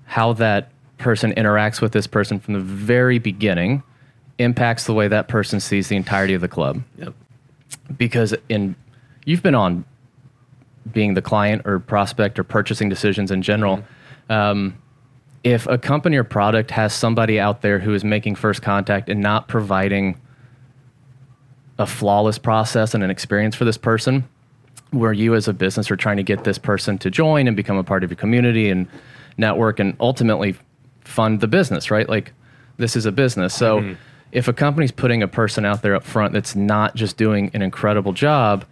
how 0.05 0.33
that 0.33 0.71
person 0.97 1.33
interacts 1.33 1.81
with 1.81 1.91
this 1.91 2.07
person 2.07 2.39
from 2.39 2.53
the 2.55 2.59
very 2.59 3.19
beginning 3.19 3.83
impacts 4.39 4.85
the 4.85 4.93
way 4.93 5.07
that 5.07 5.27
person 5.27 5.59
sees 5.59 5.89
the 5.89 5.95
entirety 5.95 6.33
of 6.33 6.41
the 6.41 6.47
club. 6.47 6.81
Yep. 6.97 7.13
Because 7.95 8.33
in 8.49 8.75
you've 9.25 9.43
been 9.43 9.55
on 9.55 9.85
being 10.91 11.13
the 11.13 11.21
client 11.21 11.61
or 11.65 11.79
prospect 11.79 12.39
or 12.39 12.43
purchasing 12.43 12.89
decisions 12.89 13.29
in 13.29 13.41
general. 13.41 13.83
Um, 14.29 14.77
if 15.43 15.67
a 15.67 15.77
company 15.77 16.17
or 16.17 16.23
product 16.23 16.71
has 16.71 16.93
somebody 16.93 17.39
out 17.39 17.61
there 17.61 17.79
who 17.79 17.93
is 17.93 18.03
making 18.03 18.35
first 18.35 18.61
contact 18.61 19.09
and 19.09 19.21
not 19.21 19.47
providing 19.47 20.19
a 21.79 21.85
flawless 21.87 22.37
process 22.37 22.93
and 22.93 23.03
an 23.03 23.09
experience 23.09 23.55
for 23.55 23.65
this 23.65 23.77
person, 23.77 24.23
where 24.91 25.13
you 25.13 25.33
as 25.33 25.47
a 25.47 25.53
business 25.53 25.89
are 25.89 25.95
trying 25.95 26.17
to 26.17 26.23
get 26.23 26.43
this 26.43 26.57
person 26.57 26.97
to 26.99 27.09
join 27.09 27.47
and 27.47 27.55
become 27.55 27.77
a 27.77 27.83
part 27.83 28.03
of 28.03 28.11
your 28.11 28.17
community 28.17 28.69
and 28.69 28.87
network 29.37 29.79
and 29.79 29.95
ultimately 29.99 30.55
fund 31.01 31.39
the 31.39 31.47
business, 31.47 31.89
right? 31.89 32.07
Like 32.07 32.33
this 32.77 32.95
is 32.95 33.05
a 33.05 33.11
business. 33.11 33.53
So 33.55 33.79
mm-hmm. 33.79 33.93
if 34.31 34.47
a 34.47 34.53
company's 34.53 34.91
putting 34.91 35.23
a 35.23 35.27
person 35.27 35.65
out 35.65 35.81
there 35.81 35.95
up 35.95 36.03
front 36.03 36.33
that's 36.33 36.55
not 36.55 36.93
just 36.95 37.17
doing 37.17 37.49
an 37.53 37.61
incredible 37.61 38.13
job, 38.13 38.65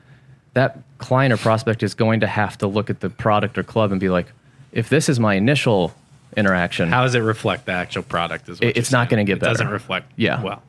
that 0.54 0.78
client 0.98 1.34
or 1.34 1.38
prospect 1.38 1.82
is 1.84 1.94
going 1.94 2.20
to 2.20 2.28
have 2.28 2.58
to 2.58 2.68
look 2.68 2.90
at 2.90 3.00
the 3.00 3.10
product 3.10 3.58
or 3.58 3.64
club 3.64 3.92
and 3.92 4.00
be 4.00 4.10
like, 4.10 4.28
if 4.72 4.90
this 4.90 5.10
is 5.10 5.20
my 5.20 5.36
initial 5.36 5.94
interaction, 6.38 6.90
How 6.90 7.04
does 7.04 7.16
it 7.16 7.20
reflect 7.20 7.66
the 7.66 7.72
actual 7.74 8.04
product? 8.04 8.50
Is 8.50 8.60
it's 8.62 8.92
not 8.92 9.10
gonna 9.10 9.24
get 9.24 9.40
better. 9.40 9.50
It 9.50 9.54
doesn't 9.54 9.66
better. 9.68 9.74
reflect. 9.74 10.12
Yeah. 10.16 10.42
Well, 10.44 10.62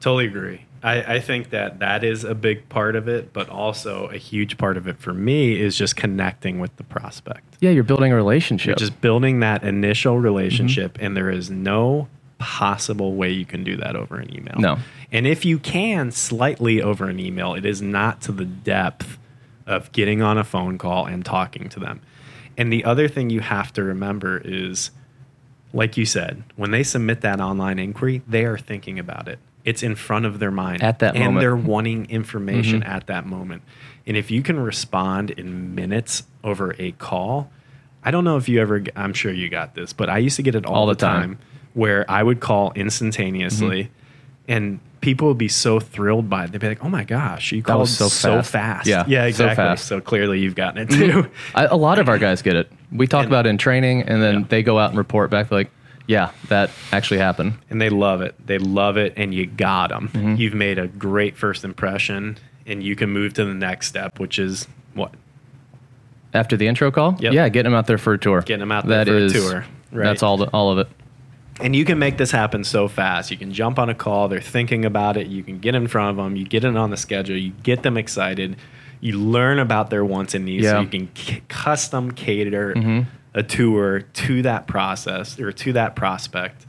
totally 0.00 0.26
agree. 0.26 0.66
I, 0.84 1.14
I 1.14 1.20
think 1.20 1.50
that 1.50 1.78
that 1.78 2.02
is 2.02 2.24
a 2.24 2.34
big 2.34 2.68
part 2.68 2.96
of 2.96 3.06
it, 3.06 3.32
but 3.32 3.48
also 3.48 4.06
a 4.08 4.16
huge 4.18 4.58
part 4.58 4.76
of 4.76 4.88
it 4.88 4.98
for 4.98 5.14
me 5.14 5.60
is 5.60 5.76
just 5.78 5.94
connecting 5.94 6.58
with 6.58 6.74
the 6.76 6.82
prospect. 6.82 7.56
yeah, 7.60 7.70
you're 7.70 7.84
building 7.84 8.10
a 8.10 8.16
relationship. 8.16 8.78
Just 8.78 9.00
building 9.00 9.38
that 9.40 9.62
initial 9.62 10.18
relationship, 10.18 10.94
Mm-hmm. 10.94 11.04
and 11.06 11.16
there 11.16 11.30
is 11.30 11.50
no 11.50 12.08
possible 12.38 13.14
way 13.14 13.30
you 13.30 13.44
can 13.44 13.62
do 13.62 13.76
that 13.76 13.94
over 13.94 14.16
an 14.16 14.34
email. 14.34 14.56
No. 14.58 14.78
And 15.12 15.24
if 15.28 15.44
you 15.44 15.60
can 15.60 16.10
slightly 16.10 16.82
over 16.82 17.08
an 17.08 17.20
email, 17.20 17.54
it 17.54 17.64
is 17.64 17.80
not 17.80 18.20
to 18.22 18.32
the 18.32 18.44
depth 18.44 19.18
of 19.68 19.92
getting 19.92 20.20
on 20.22 20.36
a 20.36 20.42
phone 20.42 20.78
call 20.78 21.06
and 21.06 21.24
talking 21.24 21.68
to 21.68 21.78
them. 21.78 22.00
And 22.56 22.72
the 22.72 22.84
other 22.84 23.08
thing 23.08 23.30
you 23.30 23.40
have 23.40 23.72
to 23.74 23.82
remember 23.82 24.40
is, 24.44 24.90
like 25.72 25.96
you 25.96 26.04
said, 26.06 26.42
when 26.56 26.70
they 26.70 26.82
submit 26.82 27.22
that 27.22 27.40
online 27.40 27.78
inquiry, 27.78 28.22
they 28.28 28.44
are 28.44 28.58
thinking 28.58 28.98
about 28.98 29.28
it. 29.28 29.38
It's 29.64 29.82
in 29.82 29.94
front 29.94 30.26
of 30.26 30.38
their 30.38 30.50
mind 30.50 30.82
At 30.82 30.98
that 30.98 31.14
and 31.14 31.24
moment. 31.26 31.40
they're 31.40 31.56
wanting 31.56 32.06
information 32.10 32.80
Mhm. 32.82 32.88
at 32.88 33.06
that 33.06 33.26
moment. 33.26 33.62
And 34.06 34.16
if 34.16 34.30
you 34.30 34.42
can 34.42 34.58
respond 34.58 35.30
in 35.30 35.74
minutes 35.74 36.24
over 36.42 36.74
a 36.78 36.92
call, 36.92 37.50
I 38.04 38.10
don't 38.10 38.24
know 38.24 38.36
if 38.36 38.48
you 38.48 38.60
ever. 38.60 38.82
I'm 38.96 39.12
sure 39.12 39.32
you 39.32 39.48
got 39.48 39.74
this, 39.76 39.92
but 39.92 40.10
I 40.10 40.18
used 40.18 40.34
to 40.36 40.42
get 40.42 40.56
it 40.56 40.66
all, 40.66 40.74
All 40.74 40.86
the, 40.86 40.94
the 40.94 40.98
time. 41.06 41.22
time. 41.22 41.38
where 41.74 42.04
I 42.10 42.22
would 42.22 42.40
call 42.40 42.72
instantaneously, 42.74 43.84
Mm-hmm. 43.84 43.92
And 44.48 44.80
people 45.00 45.28
would 45.28 45.38
be 45.38 45.48
so 45.48 45.80
thrilled 45.80 46.28
by 46.30 46.44
it. 46.44 46.52
They'd 46.52 46.60
be 46.60 46.68
like, 46.68 46.84
"Oh 46.84 46.88
my 46.88 47.04
gosh, 47.04 47.52
you 47.52 47.62
That 47.62 47.72
called 47.72 47.88
so 47.88 48.08
so 48.08 48.36
fast." 48.36 48.50
fast!" 48.50 48.86
Yeah, 48.86 49.04
yeah, 49.06 49.22
so 49.22 49.26
exactly. 49.28 49.56
fast. 49.56 49.86
So 49.86 50.00
clearly, 50.00 50.40
you've 50.40 50.54
gotten 50.54 50.82
it 50.82 50.90
too. 50.90 51.26
I, 51.54 51.66
a 51.66 51.76
lot 51.76 51.98
of 51.98 52.08
our 52.08 52.18
guys 52.18 52.42
get 52.42 52.56
it. 52.56 52.70
We 52.90 53.06
talk 53.06 53.24
And- 53.24 53.28
about 53.32 53.46
it 53.46 53.50
in 53.50 53.58
training, 53.58 54.02
and 54.02 54.22
then 54.22 54.40
Yeah. 54.40 54.46
they 54.48 54.62
go 54.62 54.78
out 54.78 54.90
and 54.90 54.98
report 54.98 55.30
back 55.30 55.50
like, 55.50 55.70
"Yeah, 56.06 56.30
that 56.48 56.70
actually 56.92 57.18
happened." 57.18 57.54
and 57.70 57.80
they 57.80 57.88
love 57.90 58.20
it. 58.22 58.34
They 58.44 58.58
love 58.58 58.96
it, 58.96 59.14
and 59.16 59.32
you 59.34 59.46
got 59.46 59.90
them. 59.90 60.10
Mm-hmm. 60.12 60.34
You've 60.36 60.54
made 60.54 60.78
a 60.78 60.86
great 60.88 61.36
first 61.36 61.64
impression, 61.64 62.38
and 62.66 62.82
you 62.82 62.94
can 62.96 63.10
move 63.10 63.34
to 63.34 63.44
the 63.44 63.54
next 63.54 63.88
step, 63.88 64.18
which 64.20 64.38
is 64.38 64.66
what 64.94 65.12
After 66.34 66.56
the 66.56 66.66
intro 66.66 66.90
call, 66.90 67.16
Yep. 67.18 67.32
yeah, 67.34 67.48
getting 67.50 67.70
them 67.72 67.78
out 67.78 67.86
there 67.86 67.98
for 67.98 68.14
a 68.14 68.18
tour. 68.18 68.40
Getting 68.40 68.60
them 68.60 68.72
out 68.72 68.86
there 68.86 69.04
That 69.04 69.10
for 69.10 69.16
a 69.18 69.28
tour, 69.28 69.64
right. 69.90 70.04
That's 70.04 70.22
all. 70.22 70.38
The, 70.38 70.46
all 70.46 70.70
of 70.72 70.78
it. 70.78 70.88
And 71.60 71.76
you 71.76 71.84
can 71.84 71.98
make 71.98 72.16
this 72.16 72.30
happen 72.30 72.64
so 72.64 72.88
fast. 72.88 73.30
You 73.30 73.36
can 73.36 73.52
jump 73.52 73.78
on 73.78 73.88
a 73.90 73.94
call. 73.94 74.28
They're 74.28 74.40
thinking 74.40 74.84
about 74.84 75.16
it. 75.16 75.26
You 75.26 75.42
can 75.42 75.58
get 75.58 75.74
in 75.74 75.86
front 75.86 76.10
of 76.18 76.24
them. 76.24 76.36
You 76.36 76.44
get 76.44 76.64
it 76.64 76.76
on 76.76 76.90
the 76.90 76.96
schedule. 76.96 77.36
You 77.36 77.52
get 77.62 77.82
them 77.82 77.96
excited. 77.96 78.56
You 79.00 79.18
learn 79.18 79.58
about 79.58 79.90
their 79.90 80.04
wants 80.04 80.34
and 80.34 80.44
needs. 80.44 80.66
So 80.68 80.80
you 80.80 80.86
can 80.88 81.08
c- 81.14 81.42
custom 81.48 82.12
cater 82.12 82.74
Mhm. 82.74 83.06
a 83.34 83.42
tour 83.42 84.00
to 84.00 84.42
that 84.42 84.66
process 84.66 85.38
or 85.38 85.52
to 85.52 85.72
that 85.74 85.94
prospect. 85.96 86.66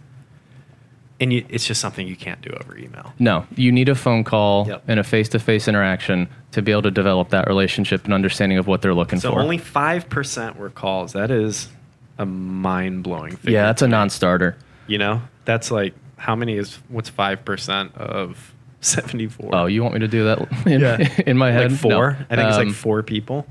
And 1.20 1.32
you, 1.32 1.46
it's 1.48 1.66
just 1.66 1.80
something 1.80 2.06
you 2.08 2.16
can't 2.16 2.42
do 2.42 2.50
over 2.50 2.78
email. 2.78 3.14
No, 3.20 3.46
you 3.56 3.72
need 3.72 3.88
a 3.88 3.96
phone 3.96 4.24
call 4.24 4.68
Yep. 4.68 4.84
and 4.88 5.00
a 5.00 5.04
face-to-face 5.04 5.68
interaction 5.68 6.28
to 6.52 6.62
be 6.62 6.72
able 6.72 6.82
to 6.82 6.92
develop 6.92 7.30
that 7.30 7.48
relationship 7.48 8.04
and 8.04 8.14
understanding 8.14 8.58
of 8.58 8.68
what 8.68 8.82
they're 8.82 8.94
looking 8.96 9.20
So 9.20 9.30
for. 9.30 9.36
So 9.38 9.42
only 9.42 9.58
five 9.60 10.10
percent 10.10 10.58
were 10.58 10.70
calls. 10.70 11.14
That 11.14 11.32
is 11.32 11.70
a 12.18 12.26
mind 12.26 13.04
blowing 13.04 13.36
figure. 13.38 13.52
yeah, 13.60 13.66
that's 13.68 13.82
a 13.82 13.88
non-starter. 13.88 14.58
You 14.88 14.98
know, 14.98 15.22
that's 15.46 15.72
like 15.72 15.94
how 16.18 16.36
many 16.36 16.58
is 16.58 16.76
what's 16.90 17.10
five 17.10 17.44
percent 17.46 17.96
of 17.96 18.54
seventy 18.82 19.28
four? 19.28 19.50
Oh, 19.54 19.66
you 19.66 19.82
want 19.82 19.94
me 19.96 20.00
to 20.02 20.08
do 20.08 20.26
that 20.26 20.40
in, 20.68 20.82
Yeah. 20.82 21.22
in 21.28 21.38
my 21.38 21.52
head? 21.52 21.72
like 21.72 21.80
four. 21.82 22.12
No. 22.12 22.26
I 22.30 22.36
think 22.36 22.48
it's 22.50 22.58
Um, 22.58 22.68
like 22.68 22.76
four 22.76 23.04
people, 23.04 23.46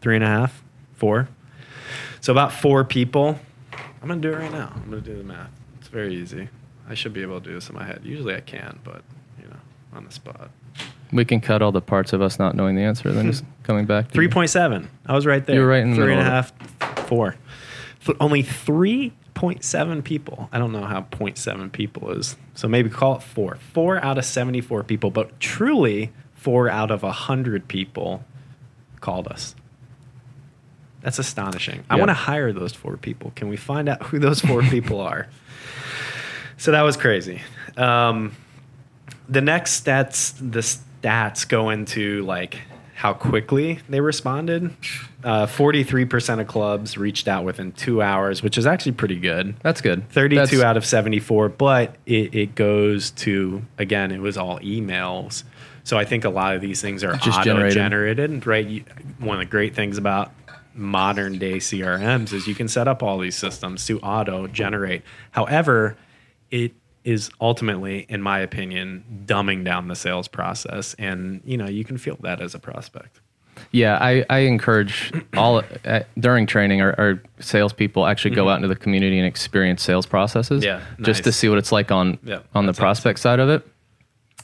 three 0.00 0.14
and 0.14 0.24
a 0.24 0.28
half, 0.28 0.62
four. 0.94 1.28
So 2.20 2.32
about 2.32 2.52
four 2.52 2.84
people. 2.84 3.38
I'm 4.02 4.08
gonna 4.08 4.20
do 4.20 4.32
it 4.32 4.36
right 4.36 4.52
now. 4.52 4.72
I'm 4.74 4.84
gonna 4.90 5.00
do 5.00 5.16
the 5.16 5.22
math. 5.24 5.50
It's 5.78 5.88
very 5.88 6.14
easy. 6.14 6.48
I 6.88 6.94
should 6.94 7.12
be 7.12 7.22
able 7.22 7.40
to 7.40 7.48
do 7.48 7.54
this 7.54 7.68
in 7.68 7.74
my 7.76 7.84
head. 7.84 8.00
Usually 8.04 8.34
I 8.34 8.40
can, 8.40 8.78
but 8.84 9.02
you 9.40 9.48
know, 9.48 9.56
on 9.94 10.04
the 10.04 10.10
spot. 10.10 10.50
We 11.12 11.24
can 11.24 11.40
cut 11.40 11.60
all 11.62 11.72
the 11.72 11.80
parts 11.82 12.12
of 12.12 12.22
us 12.22 12.38
not 12.38 12.56
knowing 12.56 12.74
the 12.74 12.82
answer, 12.82 13.12
then 13.12 13.26
just 13.26 13.44
coming 13.62 13.84
back. 13.84 14.08
To 14.08 14.12
Three 14.14 14.24
you. 14.24 14.30
point. 14.30 14.56
I 14.56 15.14
was 15.14 15.26
right 15.26 15.44
there. 15.44 15.56
You 15.56 15.60
were 15.60 15.66
right 15.68 15.82
in 15.82 15.90
the 15.90 15.96
Three 15.96 16.12
and 16.12 16.20
a 16.20 16.24
half, 16.24 16.52
four. 17.06 17.36
Th- 18.04 18.16
only 18.18 18.42
three 18.42 19.12
point 19.34 19.64
seven 19.64 20.02
people. 20.02 20.48
I 20.52 20.58
don't 20.58 20.72
know 20.72 20.84
how 20.84 21.02
0.7 21.02 21.72
people 21.72 22.10
is. 22.10 22.36
So 22.54 22.68
maybe 22.68 22.90
call 22.90 23.16
it 23.16 23.22
four. 23.22 23.56
Four 23.72 24.02
out 24.04 24.18
of 24.18 24.24
seventy 24.24 24.60
four 24.60 24.82
people, 24.82 25.10
but 25.10 25.38
truly 25.40 26.12
four 26.34 26.68
out 26.68 26.90
of 26.90 27.02
hundred 27.02 27.68
people 27.68 28.24
called 29.00 29.28
us. 29.28 29.54
That's 31.02 31.18
astonishing. 31.18 31.84
I 31.90 31.96
want 31.96 32.10
to 32.10 32.14
hire 32.14 32.52
those 32.52 32.72
four 32.72 32.96
people. 32.96 33.32
Can 33.34 33.48
we 33.48 33.56
find 33.56 33.88
out 33.88 34.02
who 34.04 34.18
those 34.18 34.40
four 34.40 34.62
people 34.70 35.00
are? 35.00 35.28
So 36.56 36.70
that 36.70 36.82
was 36.82 36.96
crazy. 36.96 37.42
Um, 37.76 38.36
the 39.28 39.40
next 39.40 39.84
stats, 39.84 40.34
the 40.38 40.60
stats 40.60 41.48
go 41.48 41.70
into 41.70 42.24
like 42.24 42.60
how 43.02 43.12
quickly 43.12 43.80
they 43.88 44.00
responded. 44.00 44.70
Uh, 45.24 45.44
43% 45.44 46.40
of 46.40 46.46
clubs 46.46 46.96
reached 46.96 47.26
out 47.26 47.42
within 47.42 47.72
two 47.72 48.00
hours, 48.00 48.44
which 48.44 48.56
is 48.56 48.64
actually 48.64 48.92
pretty 48.92 49.18
good. 49.18 49.56
That's 49.60 49.80
good. 49.80 50.08
32 50.10 50.36
That's- 50.36 50.60
out 50.62 50.76
of 50.76 50.86
74, 50.86 51.48
but 51.48 51.96
it, 52.06 52.32
it 52.32 52.54
goes 52.54 53.10
to, 53.10 53.62
again, 53.76 54.12
it 54.12 54.20
was 54.20 54.38
all 54.38 54.60
emails. 54.60 55.42
So 55.82 55.98
I 55.98 56.04
think 56.04 56.24
a 56.24 56.28
lot 56.28 56.54
of 56.54 56.60
these 56.60 56.80
things 56.80 57.02
are 57.02 57.14
Just 57.16 57.40
auto 57.40 57.68
generated. 57.70 58.46
right? 58.46 58.64
You, 58.64 58.84
one 59.18 59.34
of 59.34 59.40
the 59.40 59.50
great 59.50 59.74
things 59.74 59.98
about 59.98 60.30
modern 60.72 61.40
day 61.40 61.56
CRMs 61.56 62.32
is 62.32 62.46
you 62.46 62.54
can 62.54 62.68
set 62.68 62.86
up 62.86 63.02
all 63.02 63.18
these 63.18 63.34
systems 63.34 63.84
to 63.86 63.98
auto 63.98 64.46
generate. 64.46 65.02
However, 65.32 65.96
it 66.52 66.72
is 67.04 67.30
ultimately, 67.40 68.06
in 68.08 68.22
my 68.22 68.38
opinion, 68.38 69.24
dumbing 69.26 69.64
down 69.64 69.88
the 69.88 69.96
sales 69.96 70.28
process. 70.28 70.94
And, 70.98 71.40
you 71.44 71.56
know, 71.56 71.68
you 71.68 71.84
can 71.84 71.98
feel 71.98 72.16
that 72.22 72.40
as 72.40 72.54
a 72.54 72.58
prospect. 72.58 73.20
Yeah, 73.70 73.98
I, 74.00 74.24
I 74.30 74.38
encourage 74.40 75.12
all 75.36 75.62
uh, 75.84 76.00
during 76.18 76.46
training 76.46 76.80
our, 76.80 76.94
our 76.98 77.22
salespeople 77.40 78.06
actually 78.06 78.34
go 78.34 78.48
out 78.48 78.56
into 78.56 78.68
the 78.68 78.76
community 78.76 79.18
and 79.18 79.26
experience 79.26 79.82
sales 79.82 80.06
processes. 80.06 80.64
Yeah, 80.64 80.80
just 81.02 81.24
to 81.24 81.32
see 81.32 81.48
what 81.48 81.58
it's 81.58 81.72
like 81.72 81.90
on 81.90 82.18
Yeah, 82.24 82.40
on 82.54 82.66
the 82.66 82.72
prospect 82.72 83.18
side 83.18 83.40
of 83.40 83.48
it. 83.50 83.66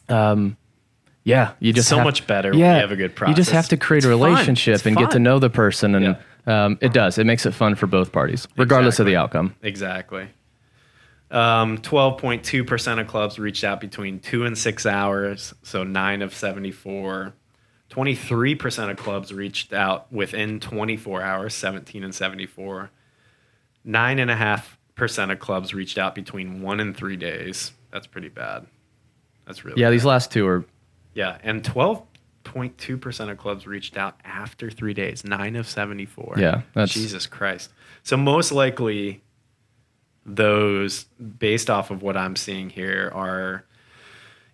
Um, 0.09 0.57
yeah, 1.25 1.53
you 1.61 1.73
just 1.73 1.89
So 1.89 1.97
have- 1.97 2.05
much 2.05 2.27
better 2.27 2.51
when 2.51 2.59
you 2.59 2.65
have 2.65 2.91
a 2.93 2.97
good 2.97 3.13
You 3.27 3.35
just 3.35 3.51
have 3.51 3.69
to 3.69 3.77
create 3.77 4.05
a 4.05 4.11
It's 4.11 4.19
fun. 4.21 4.31
relationship 4.31 4.87
and 4.87 4.97
get 4.97 5.11
to 5.13 5.19
know 5.19 5.39
the 5.39 5.51
person, 5.51 5.95
and 5.95 6.17
um, 6.47 6.79
it 6.81 6.93
does. 6.93 7.19
It 7.19 7.25
makes 7.25 7.45
it 7.45 7.53
fun 7.53 7.75
for 7.75 7.87
both 7.87 8.13
parties, 8.13 8.47
regardless 8.57 8.99
of 8.99 9.07
the 9.07 9.17
outcome. 9.17 9.55
Exactly. 9.63 10.29
Um, 11.31 11.79
12.2% 11.79 13.01
of 13.01 13.07
clubs 13.07 13.39
reached 13.39 13.63
out 13.65 13.81
between 13.81 14.19
two 14.19 14.45
and 14.47 14.57
six 14.57 14.87
hours, 14.87 15.53
so 15.63 15.85
nine 15.85 16.23
of 16.23 16.35
74. 16.35 17.35
23% 17.91 18.91
of 18.91 18.97
clubs 18.97 19.33
reached 19.33 19.73
out 19.73 20.11
within 20.13 20.61
24 20.61 21.23
hours, 21.23 21.55
17 21.55 22.03
and 22.05 22.15
74. 22.15 22.91
9.5% 23.87 25.33
of 25.33 25.39
clubs 25.39 25.75
reached 25.75 25.99
out 25.99 26.15
between 26.15 26.61
one 26.63 26.81
and 26.81 26.97
three 26.97 27.17
days. 27.17 27.73
That's 27.91 28.07
pretty 28.07 28.29
bad. 28.29 28.67
That's 29.47 29.65
really 29.65 29.81
Yeah, 29.81 29.87
bad. 29.89 29.93
these 29.93 30.05
last 30.05 30.31
two 30.33 30.47
are 30.47 30.65
Yeah, 31.15 31.39
and 31.43 31.63
12.2% 31.65 33.31
of 33.31 33.39
clubs 33.39 33.67
reached 33.67 33.97
out 33.97 34.21
after 34.25 34.71
three 34.71 34.95
days, 34.95 35.25
nine 35.25 35.57
of 35.57 35.67
74. 35.67 36.35
Yeah, 36.39 36.63
that's- 36.75 36.93
Jesus 36.95 37.27
Christ. 37.27 37.71
So, 38.03 38.17
most 38.17 38.53
likely, 38.53 39.23
those, 40.27 41.05
based 41.39 41.71
off 41.71 41.91
of 41.91 42.03
what 42.03 42.17
I'm 42.17 42.37
seeing 42.37 42.71
here, 42.71 43.11
are, 43.15 43.65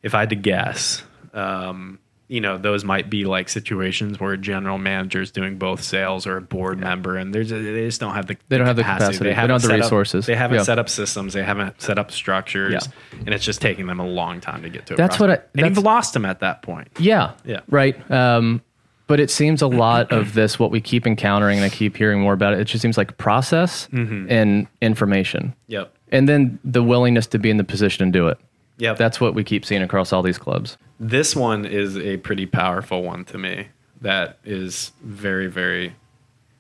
if 0.03 0.15
I 0.15 0.21
had 0.21 0.31
to 0.31 0.37
guess, 0.37 1.03
um, 1.33 1.99
you 2.27 2.41
know, 2.41 2.57
those 2.57 2.85
might 2.85 3.11
be 3.11 3.25
like 3.27 3.49
situations 3.51 4.19
where 4.19 4.33
a 4.33 4.39
general 4.39 4.79
manager 4.79 5.21
is 5.21 5.31
doing 5.31 5.59
both 5.59 5.83
sales 5.83 6.27
or 6.27 6.39
a 6.39 6.41
board 6.41 6.79
member, 6.81 7.17
and 7.19 7.35
there's 7.35 7.53
a, 7.53 7.57
they 7.61 7.85
just 7.85 8.01
don't 8.01 8.15
have 8.15 8.27
the 8.27 8.37
They 8.49 8.57
don't 8.57 8.67
have 8.67 8.77
the 8.77 8.83
capacity. 8.83 9.19
They 9.19 9.25
don't 9.27 9.35
haven't 9.35 9.57
the 9.57 9.61
set 9.69 9.71
up- 9.81 9.85
resources. 9.85 10.27
they 10.27 10.35
haven't 10.35 10.57
Yeah. 10.59 10.63
set 10.63 10.79
up 10.79 10.89
systems. 10.89 11.35
They 11.35 11.43
haven't 11.43 11.81
set 11.83 11.99
up 11.99 12.11
structures, 12.11 12.73
Yeah. 12.73 13.19
and 13.27 13.35
it's 13.35 13.45
just 13.45 13.61
taking 13.61 13.87
them 13.87 14.01
a 14.01 14.07
long 14.07 14.41
time 14.41 14.63
to 14.63 14.71
get 14.71 14.87
to. 14.87 14.95
A 14.95 14.97
That's 14.97 15.19
what 15.21 15.29
I- 15.31 15.35
prospect. 15.37 15.55
and 15.57 15.63
that's- 15.65 15.77
you've 15.77 15.85
lost 15.85 16.15
them 16.15 16.25
at 16.25 16.41
that 16.41 16.63
point. 16.63 16.89
Yeah. 16.99 17.33
Yeah. 17.45 17.61
Right. 17.69 18.11
Um, 18.11 18.63
but 19.07 19.21
it 19.21 19.31
seems 19.31 19.61
a 19.63 19.67
lot 19.67 20.11
of 20.13 20.35
this, 20.35 20.59
what 20.59 20.71
we 20.71 20.81
keep 20.81 21.07
encountering, 21.07 21.59
and 21.59 21.65
I 21.65 21.69
keep 21.69 21.97
hearing 21.97 22.21
more 22.21 22.33
about 22.33 22.55
it, 22.55 22.61
it 22.61 22.65
just 22.65 22.83
seems 22.83 22.97
like 22.97 23.17
process 23.19 23.89
Mm-hmm. 23.93 24.31
and 24.31 24.67
information. 24.81 25.55
Yep. 25.69 25.95
And 26.11 26.29
then 26.29 26.59
the 26.65 26.83
willingness 26.83 27.27
to 27.29 27.39
be 27.39 27.51
in 27.51 27.57
the 27.57 27.65
position 27.65 28.03
and 28.05 28.13
do 28.13 28.29
it. 28.29 28.39
Yep. 28.79 28.97
That's 28.99 29.21
what 29.21 29.35
we 29.35 29.45
keep 29.45 29.65
seeing 29.65 29.83
across 29.83 30.13
all 30.13 30.23
these 30.23 30.39
clubs. 30.39 30.77
This 30.99 31.35
one 31.37 31.65
is 31.65 31.97
a 31.97 32.17
pretty 32.19 32.47
powerful 32.47 33.03
one 33.03 33.25
to 33.27 33.39
me 33.39 33.69
that 34.01 34.39
is 34.45 34.93
very, 35.03 35.47
very 35.49 35.95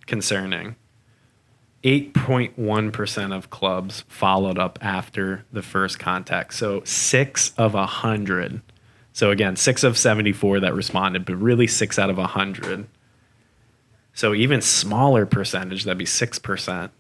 concerning. 0.06 0.76
8.1% 1.82 3.34
of 3.36 3.50
clubs 3.50 4.04
followed 4.08 4.58
up 4.58 4.78
after 4.82 5.44
the 5.52 5.62
first 5.62 5.98
contact. 5.98 6.54
So 6.54 6.82
six 6.84 7.52
of 7.58 7.74
a 7.74 7.78
100. 7.78 8.62
So 9.14 9.30
again, 9.30 9.54
six 9.54 9.84
of 9.84 9.96
74 9.96 10.60
that 10.60 10.74
responded, 10.74 11.24
but 11.24 11.36
really 11.36 11.68
six 11.68 12.00
out 12.00 12.10
of 12.10 12.18
a 12.18 12.22
100. 12.22 12.86
So 14.12 14.34
even 14.34 14.60
smaller 14.60 15.24
percentage, 15.24 15.84
that'd 15.84 15.96
be 15.96 16.04
6%. 16.04 16.90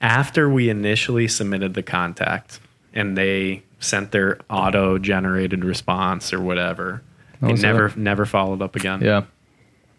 After 0.00 0.48
we 0.48 0.70
initially 0.70 1.28
submitted 1.28 1.74
the 1.74 1.82
contact 1.82 2.58
and 2.94 3.18
they 3.18 3.64
sent 3.80 4.12
their 4.12 4.38
auto 4.48 4.96
generated 4.98 5.62
response 5.62 6.32
or 6.32 6.40
whatever, 6.40 7.02
they 7.42 7.52
never 7.52 7.88
it? 7.88 7.96
never 7.98 8.24
followed 8.24 8.62
up 8.62 8.74
again. 8.74 9.02
Yeah. 9.02 9.24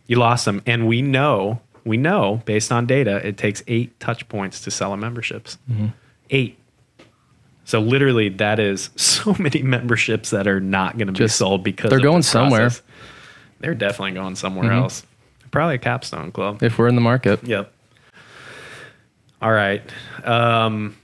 You 0.08 0.16
lost 0.16 0.46
them. 0.46 0.64
And 0.66 0.88
we 0.88 1.04
know, 1.04 1.62
we 1.86 1.98
know 1.98 2.42
based 2.46 2.72
on 2.72 2.88
data, 2.88 3.26
it 3.26 3.38
takes 3.38 3.62
eight 3.68 4.00
touch 4.00 4.28
points 4.28 4.60
to 4.62 4.72
sell 4.72 4.92
a 4.92 4.98
memberships. 4.98 5.60
Mm-hmm. 5.70 5.88
Eight. 6.32 6.58
So 7.70 7.80
literally 7.80 8.30
that 8.30 8.58
is 8.60 8.90
so 8.96 9.36
many 9.38 9.62
memberships 9.62 10.32
that 10.32 10.48
are 10.48 10.60
not 10.60 10.98
going 10.98 11.06
to 11.06 11.14
be 11.14 11.18
Just- 11.20 11.38
sold 11.38 11.64
because 11.64 11.90
they're 11.92 12.00
of 12.00 12.04
going 12.04 12.18
this 12.20 12.28
somewhere. 12.30 12.62
process. 12.62 12.82
They're 13.60 13.76
definitely 13.76 14.14
going 14.14 14.36
somewhere 14.36 14.70
Mm-hmm. 14.70 14.80
else. 14.84 15.06
Probably 15.52 15.76
a 15.76 15.80
capstone 15.80 16.32
club. 16.32 16.64
If 16.64 16.80
we're 16.80 16.88
in 16.88 16.96
the 16.96 17.02
market. 17.02 17.44
Yep. 17.44 17.72
All 19.40 19.52
right. 19.52 19.84
Um, 20.24 20.98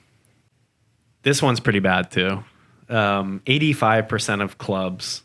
this 1.21 1.39
one's 1.43 1.59
pretty 1.59 1.79
bad 1.79 2.09
too. 2.09 2.43
Um, 2.89 3.41
85% 3.45 4.41
of 4.43 4.57
clubs, 4.57 5.21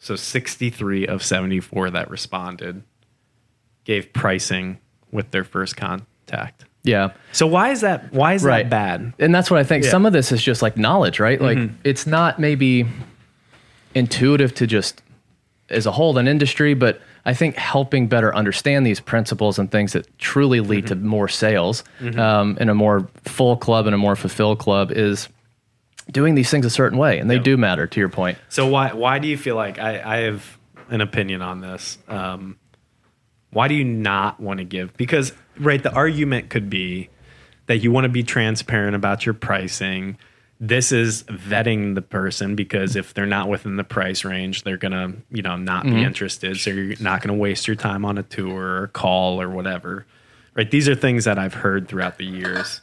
so 0.00 0.16
63 0.16 1.06
of 1.06 1.22
74 1.22 1.90
that 1.90 2.10
responded, 2.10 2.82
gave 3.84 4.12
pricing 4.12 4.78
with 5.12 5.30
their 5.30 5.44
first 5.44 5.76
contact. 5.76 6.64
Yeah. 6.84 7.10
So 7.32 7.46
why 7.46 7.70
is 7.70 7.80
that? 7.80 8.12
Why 8.12 8.34
is 8.34 8.44
Right. 8.44 8.62
that 8.64 8.70
bad? 8.70 9.12
And 9.18 9.34
that's 9.34 9.50
what 9.50 9.58
I 9.58 9.64
think. 9.64 9.84
Yeah. 9.84 9.90
Some 9.90 10.04
of 10.06 10.12
this 10.12 10.30
is 10.30 10.42
just 10.42 10.62
like 10.62 10.76
knowledge, 10.76 11.18
right? 11.18 11.40
Like 11.40 11.58
Mm-hmm. 11.58 11.74
it's 11.82 12.06
not 12.06 12.38
maybe 12.38 12.86
intuitive 13.94 14.54
to 14.56 14.66
just 14.66 15.02
as 15.70 15.86
a 15.86 15.92
whole 15.92 16.16
an 16.18 16.28
industry, 16.28 16.74
but 16.74 17.00
I 17.24 17.32
think 17.32 17.56
helping 17.56 18.06
better 18.06 18.34
understand 18.34 18.86
these 18.86 19.00
principles 19.00 19.58
and 19.58 19.70
things 19.70 19.94
that 19.94 20.06
truly 20.18 20.60
lead 20.60 20.84
Mm-hmm. 20.84 21.00
to 21.00 21.06
more 21.08 21.28
sales 21.28 21.84
um, 22.18 22.58
in 22.60 22.68
a 22.68 22.74
more 22.74 23.08
full 23.24 23.56
club 23.56 23.86
and 23.86 23.94
a 23.94 23.98
more 23.98 24.14
fulfilled 24.16 24.58
club 24.58 24.92
is 24.92 25.28
doing 26.12 26.34
these 26.34 26.50
things 26.50 26.66
a 26.66 26.70
certain 26.70 26.98
way, 26.98 27.18
and 27.18 27.30
they 27.30 27.36
Yeah. 27.36 27.42
do 27.42 27.56
matter. 27.56 27.86
To 27.86 27.98
your 28.00 28.10
point, 28.10 28.36
So 28.50 28.66
why 28.66 28.92
why 28.92 29.18
do 29.18 29.26
you 29.26 29.38
feel 29.38 29.56
like 29.56 29.78
I, 29.78 30.02
I 30.04 30.16
have 30.18 30.58
an 30.90 31.00
opinion 31.00 31.40
on 31.40 31.62
this? 31.62 31.96
Um, 32.08 32.58
why 33.54 33.68
do 33.68 33.74
you 33.74 33.84
not 33.84 34.40
want 34.40 34.58
to 34.58 34.64
give? 34.64 34.96
Because 34.96 35.32
right, 35.58 35.82
the 35.82 35.92
argument 35.92 36.50
could 36.50 36.68
be 36.68 37.08
that 37.66 37.78
you 37.78 37.90
want 37.90 38.04
to 38.04 38.10
be 38.10 38.22
transparent 38.22 38.94
about 38.94 39.24
your 39.24 39.34
pricing. 39.34 40.18
This 40.60 40.92
is 40.92 41.24
vetting 41.24 41.94
the 41.94 42.02
person 42.02 42.54
because 42.54 42.96
if 42.96 43.14
they're 43.14 43.26
not 43.26 43.48
within 43.48 43.76
the 43.76 43.84
price 43.84 44.24
range, 44.24 44.62
they're 44.62 44.76
gonna 44.76 45.14
you 45.30 45.42
know 45.42 45.56
not 45.56 45.84
be 45.84 46.02
interested. 46.02 46.58
So 46.58 46.70
you're 46.70 46.96
not 47.00 47.22
gonna 47.22 47.38
waste 47.38 47.66
your 47.66 47.76
time 47.76 48.04
on 48.04 48.18
a 48.18 48.22
tour 48.22 48.82
or 48.82 48.86
call 48.88 49.40
or 49.40 49.48
whatever. 49.48 50.06
Right? 50.54 50.70
These 50.70 50.88
are 50.88 50.94
things 50.94 51.24
that 51.24 51.38
I've 51.38 51.54
heard 51.54 51.88
throughout 51.88 52.18
the 52.18 52.24
years. 52.26 52.80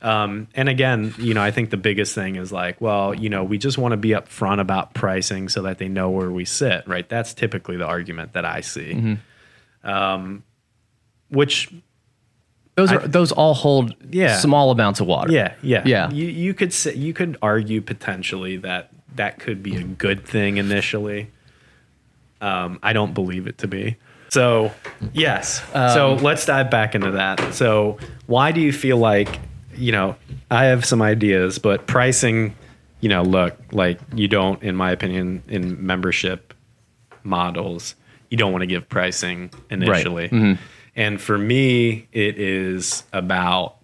Um, 0.00 0.46
and 0.54 0.68
again, 0.68 1.12
you 1.18 1.34
know, 1.34 1.42
I 1.42 1.50
think 1.50 1.70
the 1.70 1.76
biggest 1.76 2.14
thing 2.14 2.36
is 2.36 2.52
like, 2.52 2.80
well, 2.80 3.12
you 3.12 3.28
know, 3.28 3.42
we 3.42 3.58
just 3.58 3.78
want 3.78 3.92
to 3.92 3.96
be 3.96 4.10
upfront 4.10 4.60
about 4.60 4.94
pricing 4.94 5.48
so 5.48 5.62
that 5.62 5.78
they 5.78 5.88
know 5.88 6.08
where 6.10 6.30
we 6.30 6.44
sit, 6.44 6.86
right? 6.86 7.08
That's 7.08 7.34
typically 7.34 7.76
the 7.76 7.86
argument 7.86 8.34
that 8.34 8.44
I 8.44 8.60
see. 8.60 9.18
Um, 9.84 10.42
which, 11.30 11.70
those 12.74 12.90
I- 12.92 12.96
are 12.96 13.06
those 13.08 13.32
all 13.32 13.54
hold 13.54 13.94
Yeah. 14.10 14.36
small 14.38 14.70
amounts 14.70 15.00
of 15.00 15.06
water. 15.06 15.32
yeah, 15.32 15.54
yeah, 15.62 15.82
Yeah. 15.84 16.10
You 16.10 16.26
you 16.26 16.54
could 16.54 16.72
say, 16.72 16.94
you 16.94 17.12
could 17.12 17.36
argue 17.42 17.80
potentially 17.80 18.56
that 18.58 18.90
that 19.16 19.38
could 19.38 19.62
be 19.62 19.76
a 19.76 19.82
good 19.82 20.24
thing 20.24 20.56
initially. 20.58 21.30
Um, 22.40 22.78
I 22.82 22.92
don't 22.92 23.14
believe 23.14 23.46
it 23.46 23.58
to 23.58 23.68
be. 23.68 23.96
So 24.30 24.70
yes. 25.12 25.62
so 25.72 26.14
let's 26.20 26.44
dive 26.46 26.70
back 26.70 26.94
into 26.94 27.12
that. 27.12 27.54
So 27.54 27.98
why 28.26 28.52
do 28.52 28.60
you 28.60 28.72
feel 28.72 28.96
like 28.98 29.38
you 29.76 29.90
know 29.92 30.16
I 30.50 30.64
have 30.66 30.84
some 30.84 31.02
ideas, 31.02 31.58
but 31.58 31.86
pricing, 31.86 32.54
you 33.00 33.08
know, 33.08 33.22
look 33.22 33.56
like 33.72 33.98
you 34.14 34.28
don't, 34.28 34.62
in 34.62 34.76
my 34.76 34.90
opinion, 34.92 35.42
in 35.48 35.84
membership 35.84 36.54
models, 37.24 37.94
you 38.30 38.36
don't 38.36 38.52
want 38.52 38.62
to 38.62 38.66
give 38.66 38.88
pricing 38.88 39.50
initially. 39.70 40.28
Mm-hmm. 40.28 40.62
And 40.96 41.20
for 41.20 41.38
me, 41.38 42.08
it 42.12 42.38
is 42.38 43.04
about 43.12 43.76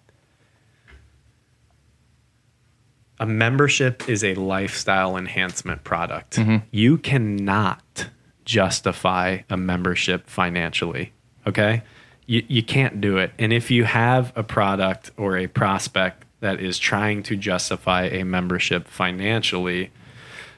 a 3.19 3.25
membership 3.25 4.09
is 4.09 4.23
a 4.23 4.33
lifestyle 4.35 5.17
enhancement 5.17 5.83
product. 5.83 6.35
Mm-hmm. 6.35 6.65
You 6.71 6.97
cannot 6.97 8.07
justify 8.43 9.39
a 9.49 9.57
membership 9.57 10.27
financially. 10.27 11.13
Okay. 11.47 11.83
You, 12.25 12.43
you 12.47 12.63
can't 12.63 12.99
do 12.99 13.17
it. 13.17 13.31
And 13.39 13.53
if 13.53 13.71
you 13.71 13.85
have 13.85 14.33
a 14.35 14.43
product 14.43 15.11
or 15.17 15.37
a 15.37 15.47
prospect 15.47 16.25
that 16.41 16.59
is 16.59 16.77
trying 16.77 17.23
to 17.23 17.35
justify 17.35 18.03
a 18.03 18.23
membership 18.23 18.87
financially, 18.87 19.91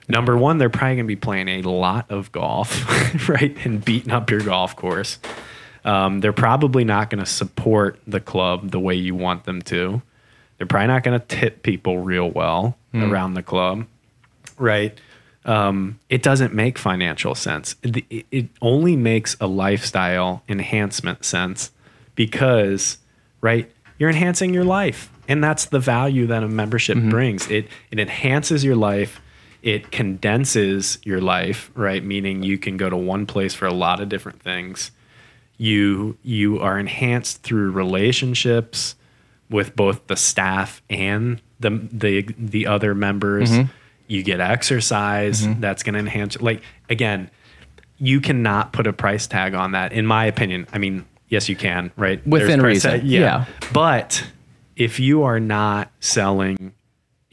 number 0.08 0.38
one, 0.38 0.58
they're 0.58 0.70
probably 0.70 0.96
going 0.96 1.06
to 1.06 1.08
be 1.08 1.16
playing 1.16 1.48
a 1.50 1.62
lot 1.64 2.10
of 2.12 2.32
golf, 2.32 3.30
right? 3.30 3.56
And 3.66 3.84
beating 3.84 4.12
up 4.12 4.30
your 4.30 4.42
golf 4.42 4.76
course. 4.76 5.20
Um, 5.86 6.20
they're 6.20 6.34
probably 6.34 6.84
not 6.84 7.10
going 7.10 7.24
to 7.24 7.30
support 7.30 8.00
the 8.06 8.20
club 8.20 8.72
the 8.72 8.80
way 8.80 8.96
you 8.96 9.16
want 9.16 9.46
them 9.46 9.62
to. 9.64 10.02
They're 10.58 10.68
probably 10.68 10.88
not 10.88 11.04
going 11.04 11.20
to 11.20 11.26
tip 11.26 11.64
people 11.64 12.00
real 12.00 12.30
well 12.30 12.78
around 12.94 13.36
the 13.36 13.44
club, 13.44 13.86
right? 14.58 14.98
Um, 15.46 16.00
it 16.10 16.24
doesn't 16.24 16.54
make 16.54 16.78
financial 16.78 17.36
sense. 17.36 17.76
It, 17.84 17.98
it- 18.10 18.26
it 18.32 18.46
only 18.62 18.96
makes 18.98 19.38
a 19.40 19.48
lifestyle 19.48 20.44
enhancement 20.50 21.24
sense 21.24 21.72
because, 22.16 22.98
right, 23.40 23.72
you're 24.00 24.10
enhancing 24.10 24.54
your 24.54 24.64
life. 24.66 25.10
And 25.30 25.44
that's 25.44 25.66
the 25.66 25.80
value 25.80 26.26
that 26.28 26.44
a 26.44 26.48
membership 26.48 26.98
brings. 26.98 27.50
It, 27.52 27.68
it 27.92 28.00
enhances 28.00 28.64
your 28.64 28.76
life. 28.76 29.22
It 29.62 29.92
condenses 29.92 31.00
your 31.04 31.20
life, 31.20 31.72
right? 31.76 32.04
Meaning 32.04 32.44
you 32.44 32.58
can 32.58 32.78
go 32.78 32.90
to 32.90 32.98
one 32.98 33.26
place 33.26 33.54
for 33.54 33.66
a 33.66 33.74
lot 33.74 34.00
of 34.00 34.10
different 34.10 34.42
things. 34.42 34.92
You 35.58 36.18
you 36.24 36.60
are 36.60 36.80
enhanced 36.80 37.42
through 37.42 37.72
relationships 37.72 38.96
with 39.50 39.76
both 39.76 40.08
the 40.08 40.16
staff 40.16 40.82
and 40.90 41.42
the 41.60 41.88
the 41.92 42.28
the 42.38 42.68
other 42.68 42.94
members. 42.94 43.52
Mm-hmm. 43.52 43.72
You 44.08 44.24
get 44.24 44.40
exercise 44.40 45.42
mm-hmm. 45.42 45.60
that's 45.60 45.84
going 45.84 45.94
to 45.94 46.00
enhance 46.00 46.40
like 46.40 46.62
again 46.90 47.30
you 47.98 48.22
cannot 48.22 48.74
put 48.74 48.86
a 48.86 48.94
price 48.94 49.26
tag 49.26 49.54
on 49.56 49.72
that 49.72 49.92
in 49.92 50.06
my 50.06 50.26
opinion. 50.26 50.68
I 50.72 50.78
mean 50.78 51.06
yes 51.30 51.50
you 51.50 51.56
can 51.56 51.92
right? 51.98 52.26
Within 52.26 52.62
reason, 52.62 52.92
tag- 52.92 53.04
yeah. 53.04 53.46
but 53.74 54.24
if 54.76 55.00
you 55.00 55.24
are 55.24 55.40
not 55.40 55.92
selling 56.00 56.74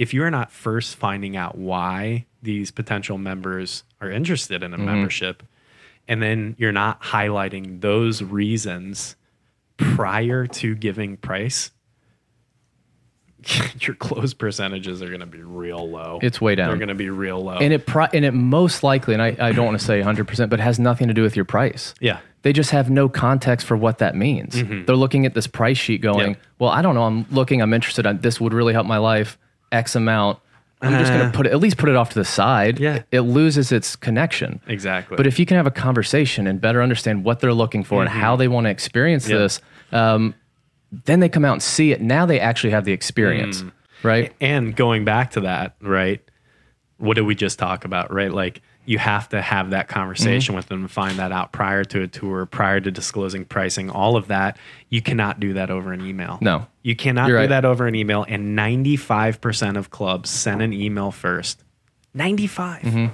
if 0.04 0.12
you 0.14 0.22
are 0.22 0.30
not 0.30 0.52
first 0.52 0.96
finding 0.96 1.34
out 1.36 1.56
why 1.56 2.26
these 2.42 2.70
potential 2.70 3.16
members 3.18 3.84
are 4.00 4.10
interested 4.10 4.62
in 4.62 4.74
a 4.74 4.78
membership 4.78 5.42
and 6.06 6.20
then 6.22 6.54
you're 6.58 6.72
not 6.72 7.00
highlighting 7.02 7.80
those 7.80 8.22
reasons 8.22 9.16
prior 9.78 10.46
to 10.46 10.74
giving 10.74 11.16
price 11.16 11.70
your 13.80 13.94
close 13.94 14.32
percentages 14.32 15.02
are 15.02 15.08
going 15.08 15.20
to 15.20 15.26
be 15.26 15.42
real 15.42 15.88
low 15.88 16.18
It's 16.22 16.40
way 16.40 16.54
down. 16.54 16.68
they're 16.68 16.78
going 16.78 16.88
to 16.88 16.94
be 16.94 17.10
real 17.10 17.42
low 17.42 17.58
and 17.58 17.72
it 17.74 17.86
pri- 17.86 18.08
and 18.12 18.24
it 18.24 18.32
most 18.32 18.82
likely, 18.82 19.12
and 19.14 19.22
I, 19.22 19.36
I 19.38 19.52
don't 19.52 19.66
want 19.66 19.78
to 19.78 19.84
say 19.84 20.00
100%, 20.00 20.48
but 20.48 20.60
has 20.60 20.78
nothing 20.78 21.08
to 21.08 21.14
do 21.14 21.22
with 21.22 21.36
your 21.36 21.44
price. 21.44 21.94
yeah 22.00 22.20
They 22.42 22.52
just 22.54 22.70
have 22.70 22.88
no 22.90 23.08
context 23.08 23.66
for 23.66 23.76
what 23.76 23.98
that 23.98 24.14
means. 24.14 24.54
They're 24.86 24.96
looking 24.96 25.26
at 25.26 25.34
this 25.34 25.46
price 25.46 25.76
sheet 25.78 26.00
going, 26.00 26.32
Mm-hmm. 26.32 26.40
Yeah. 26.42 26.48
well, 26.58 26.70
I 26.70 26.80
don't 26.82 26.94
know. 26.94 27.02
I'm 27.04 27.26
looking, 27.30 27.60
I'm 27.60 27.74
interested. 27.74 28.06
in 28.06 28.20
This 28.20 28.40
would 28.40 28.54
really 28.54 28.72
help 28.72 28.86
my 28.86 28.98
life. 28.98 29.36
X 29.74 29.94
amount. 29.96 30.38
I'm 30.80 30.98
just 30.98 31.10
going 31.12 31.22
Uh, 31.22 31.30
to 31.30 31.36
put 31.36 31.46
it, 31.46 31.52
at 31.52 31.60
least 31.60 31.78
put 31.78 31.88
it 31.88 31.96
off 31.96 32.10
to 32.10 32.18
the 32.18 32.24
side. 32.26 32.78
Yeah. 32.78 33.02
It 33.10 33.20
loses 33.20 33.72
its 33.72 33.96
connection. 33.96 34.60
exactly 34.66 35.16
But 35.16 35.26
if 35.26 35.38
you 35.38 35.46
can 35.46 35.56
have 35.56 35.66
a 35.66 35.70
conversation 35.70 36.46
and 36.46 36.60
better 36.60 36.82
understand 36.82 37.24
what 37.24 37.40
they're 37.40 37.54
looking 37.54 37.84
for 37.84 38.00
and 38.02 38.08
how 38.10 38.36
they 38.36 38.48
want 38.48 38.66
to 38.66 38.70
experience 38.70 39.26
Mm-hmm. 39.26 39.38
This, 39.38 39.60
um, 39.92 40.34
then 41.06 41.20
they 41.20 41.28
come 41.30 41.44
out 41.44 41.52
and 41.54 41.62
see 41.62 41.90
it. 41.92 42.00
Now 42.02 42.26
they 42.26 42.38
actually 42.38 42.70
have 42.70 42.84
the 42.84 42.92
experience, 42.92 43.62
Mm. 43.62 43.72
right? 44.02 44.32
and 44.40 44.76
going 44.76 45.04
back 45.04 45.30
to 45.32 45.40
that 45.40 45.74
right 45.80 46.20
what 46.98 47.14
did 47.14 47.22
we 47.22 47.34
just 47.34 47.58
talk 47.58 47.84
about 47.84 48.12
right 48.12 48.32
like 48.32 48.60
you 48.86 48.98
have 48.98 49.28
to 49.30 49.40
have 49.40 49.70
that 49.70 49.88
conversation 49.88 50.52
Mm-hmm. 50.52 50.56
with 50.56 50.66
them 50.68 50.80
and 50.82 50.90
find 50.90 51.18
that 51.18 51.32
out 51.32 51.52
prior 51.52 51.84
to 51.84 52.02
a 52.02 52.06
tour 52.06 52.46
prior 52.46 52.80
to 52.80 52.90
disclosing 52.90 53.44
pricing 53.44 53.90
all 53.90 54.16
of 54.16 54.28
that 54.28 54.56
you 54.90 55.00
cannot 55.02 55.40
do 55.40 55.54
that 55.54 55.70
over 55.70 55.92
an 55.92 56.04
email 56.04 56.38
No. 56.40 56.66
you 56.82 56.94
cannot 56.96 57.28
You're 57.28 57.38
do 57.38 57.40
right. 57.42 57.48
that 57.48 57.64
over 57.64 57.86
an 57.86 57.94
email 57.94 58.24
and 58.28 58.56
95% 58.58 59.76
of 59.76 59.90
clubs 59.90 60.30
send 60.30 60.62
an 60.62 60.72
email 60.72 61.10
first 61.10 61.62
95 62.14 63.10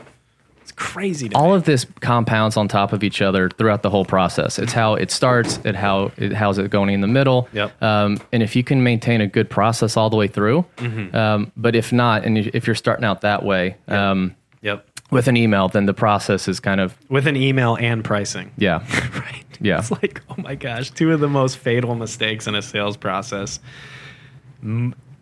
it's 0.62 0.72
crazy 0.72 1.28
to 1.28 1.34
Mm-hmm. 1.34 1.42
all 1.42 1.50
me. 1.50 1.56
of 1.56 1.64
this 1.64 1.86
compounds 2.00 2.56
on 2.56 2.68
top 2.68 2.92
of 2.92 3.02
each 3.02 3.22
other 3.22 3.48
throughout 3.48 3.82
the 3.82 3.90
whole 3.90 4.04
process. 4.04 4.58
It's 4.58 4.72
how 4.74 4.94
it 4.94 5.10
starts, 5.10 5.58
it 5.64 5.74
how 5.74 6.12
it 6.18 6.32
how's 6.32 6.58
it 6.58 6.70
going 6.70 6.90
in 6.90 7.00
the 7.00 7.06
middle. 7.08 7.48
Yep. 7.54 7.82
Um, 7.82 8.18
and 8.30 8.42
if 8.42 8.54
you 8.54 8.62
can 8.62 8.82
maintain 8.82 9.20
a 9.22 9.26
good 9.26 9.48
process 9.50 9.96
all 9.96 10.10
the 10.10 10.16
way 10.16 10.26
through, 10.28 10.64
Mm-hmm. 10.76 11.16
um, 11.16 11.52
but 11.56 11.74
if 11.74 11.92
not, 11.92 12.24
and 12.24 12.36
if 12.38 12.66
you're 12.66 12.76
starting 12.76 13.04
out 13.04 13.22
that 13.22 13.42
way 13.42 13.76
um, 13.88 14.36
yep 14.60 14.86
with 15.10 15.28
an 15.28 15.36
email, 15.36 15.68
then 15.68 15.86
the 15.86 15.94
process 15.94 16.48
is 16.48 16.60
kind 16.60 16.80
of 16.80 16.96
with 17.08 17.26
an 17.26 17.36
email 17.36 17.76
and 17.76 18.04
pricing 18.04 18.52
yeah, 18.56 18.78
right? 19.18 19.44
Yeah. 19.60 19.78
It's 19.78 19.90
like, 19.90 20.22
oh 20.30 20.36
my 20.38 20.54
gosh, 20.54 20.90
two 20.90 21.12
of 21.12 21.20
the 21.20 21.28
most 21.28 21.58
fatal 21.58 21.94
mistakes 21.94 22.46
in 22.46 22.54
a 22.54 22.62
sales 22.62 22.96
process. 22.96 23.60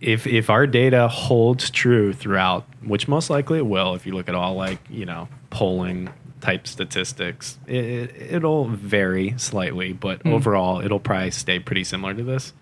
If 0.01 0.27
if 0.27 0.51
our 0.51 0.66
data 0.66 1.09
holds 1.09 1.70
true 1.70 2.12
throughout, 2.12 2.66
which 2.83 3.09
most 3.09 3.31
likely 3.31 3.59
it 3.59 3.66
will, 3.66 3.94
if 3.94 4.07
you 4.07 4.14
look 4.14 4.29
at 4.29 4.35
all 4.35 4.55
like 4.55 4.79
you 4.88 5.07
know 5.07 5.29
polling 5.51 6.11
type 6.40 6.66
statistics, 6.66 7.59
it, 7.66 7.85
it, 7.85 8.33
it'll 8.35 8.66
vary 8.68 9.35
slightly, 9.38 9.92
but 9.92 10.22
hmm. 10.22 10.33
overall 10.33 10.81
it'll 10.81 11.01
probably 11.01 11.31
stay 11.31 11.59
pretty 11.59 11.85
similar 11.85 12.14
to 12.14 12.22
this. 12.22 12.53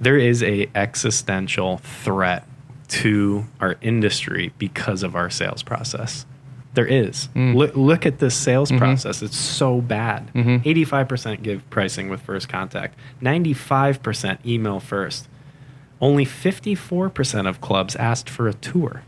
There 0.00 0.16
is 0.16 0.42
a 0.42 0.68
existential 0.74 1.78
threat 1.78 2.46
to 2.92 3.46
our 3.58 3.76
industry 3.80 4.52
because 4.58 5.02
of 5.02 5.16
our 5.16 5.30
sales 5.30 5.62
process. 5.62 6.26
There 6.74 6.86
is. 6.86 7.28
Mm. 7.34 7.54
Look, 7.54 7.74
look 7.74 8.06
at 8.06 8.18
this 8.18 8.34
sales 8.34 8.70
mm-hmm. 8.70 8.78
process. 8.78 9.22
It's 9.22 9.36
so 9.36 9.80
bad. 9.80 10.32
Mm-hmm. 10.34 10.68
85% 10.68 11.42
give 11.42 11.68
pricing 11.70 12.10
with 12.10 12.20
first 12.20 12.50
contact, 12.50 12.98
95% 13.22 14.44
email 14.46 14.78
first. 14.78 15.28
Only 16.00 16.26
54% 16.26 17.48
of 17.48 17.60
clubs 17.60 17.96
asked 17.96 18.28
for 18.28 18.46
a 18.46 18.54
tour. 18.54 19.02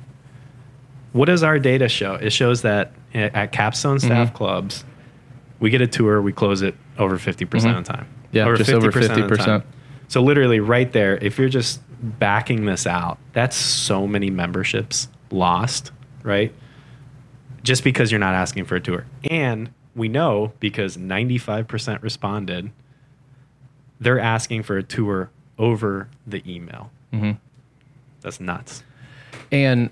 What 1.12 1.26
does 1.26 1.42
our 1.42 1.58
data 1.58 1.88
show? 1.88 2.14
It 2.14 2.30
shows 2.30 2.62
that 2.62 2.92
at 3.12 3.52
Capstone 3.52 3.98
mm-hmm. 3.98 4.06
staff 4.06 4.32
clubs, 4.32 4.84
we 5.60 5.70
get 5.70 5.82
a 5.82 5.86
tour, 5.86 6.22
we 6.22 6.32
close 6.32 6.62
it 6.62 6.74
over 6.98 7.18
50% 7.18 7.78
of 7.78 7.84
the 7.84 7.92
time. 7.92 8.06
Yeah, 8.32 8.54
just 8.56 8.70
over 8.70 8.90
the 8.90 9.08
50%. 9.08 9.44
time. 9.44 9.62
So 10.08 10.22
literally 10.22 10.60
right 10.60 10.90
there, 10.92 11.16
if 11.16 11.38
you're 11.38 11.48
just 11.48 11.80
backing 12.04 12.66
this 12.66 12.86
out, 12.86 13.18
that's 13.32 13.56
so 13.56 14.06
many 14.06 14.30
memberships 14.30 15.08
lost, 15.30 15.90
right? 16.22 16.54
Just 17.62 17.82
because 17.82 18.12
you're 18.12 18.20
not 18.20 18.34
asking 18.34 18.66
for 18.66 18.76
a 18.76 18.80
tour. 18.80 19.06
And 19.30 19.72
we 19.96 20.08
know 20.08 20.52
because 20.60 20.96
95% 20.96 22.02
responded, 22.02 22.70
they're 24.00 24.20
asking 24.20 24.64
for 24.64 24.76
a 24.76 24.82
tour 24.82 25.30
over 25.58 26.08
the 26.26 26.42
email. 26.50 26.90
Mm-hmm. 27.12 27.32
That's 28.20 28.40
nuts. 28.40 28.82
And 29.50 29.90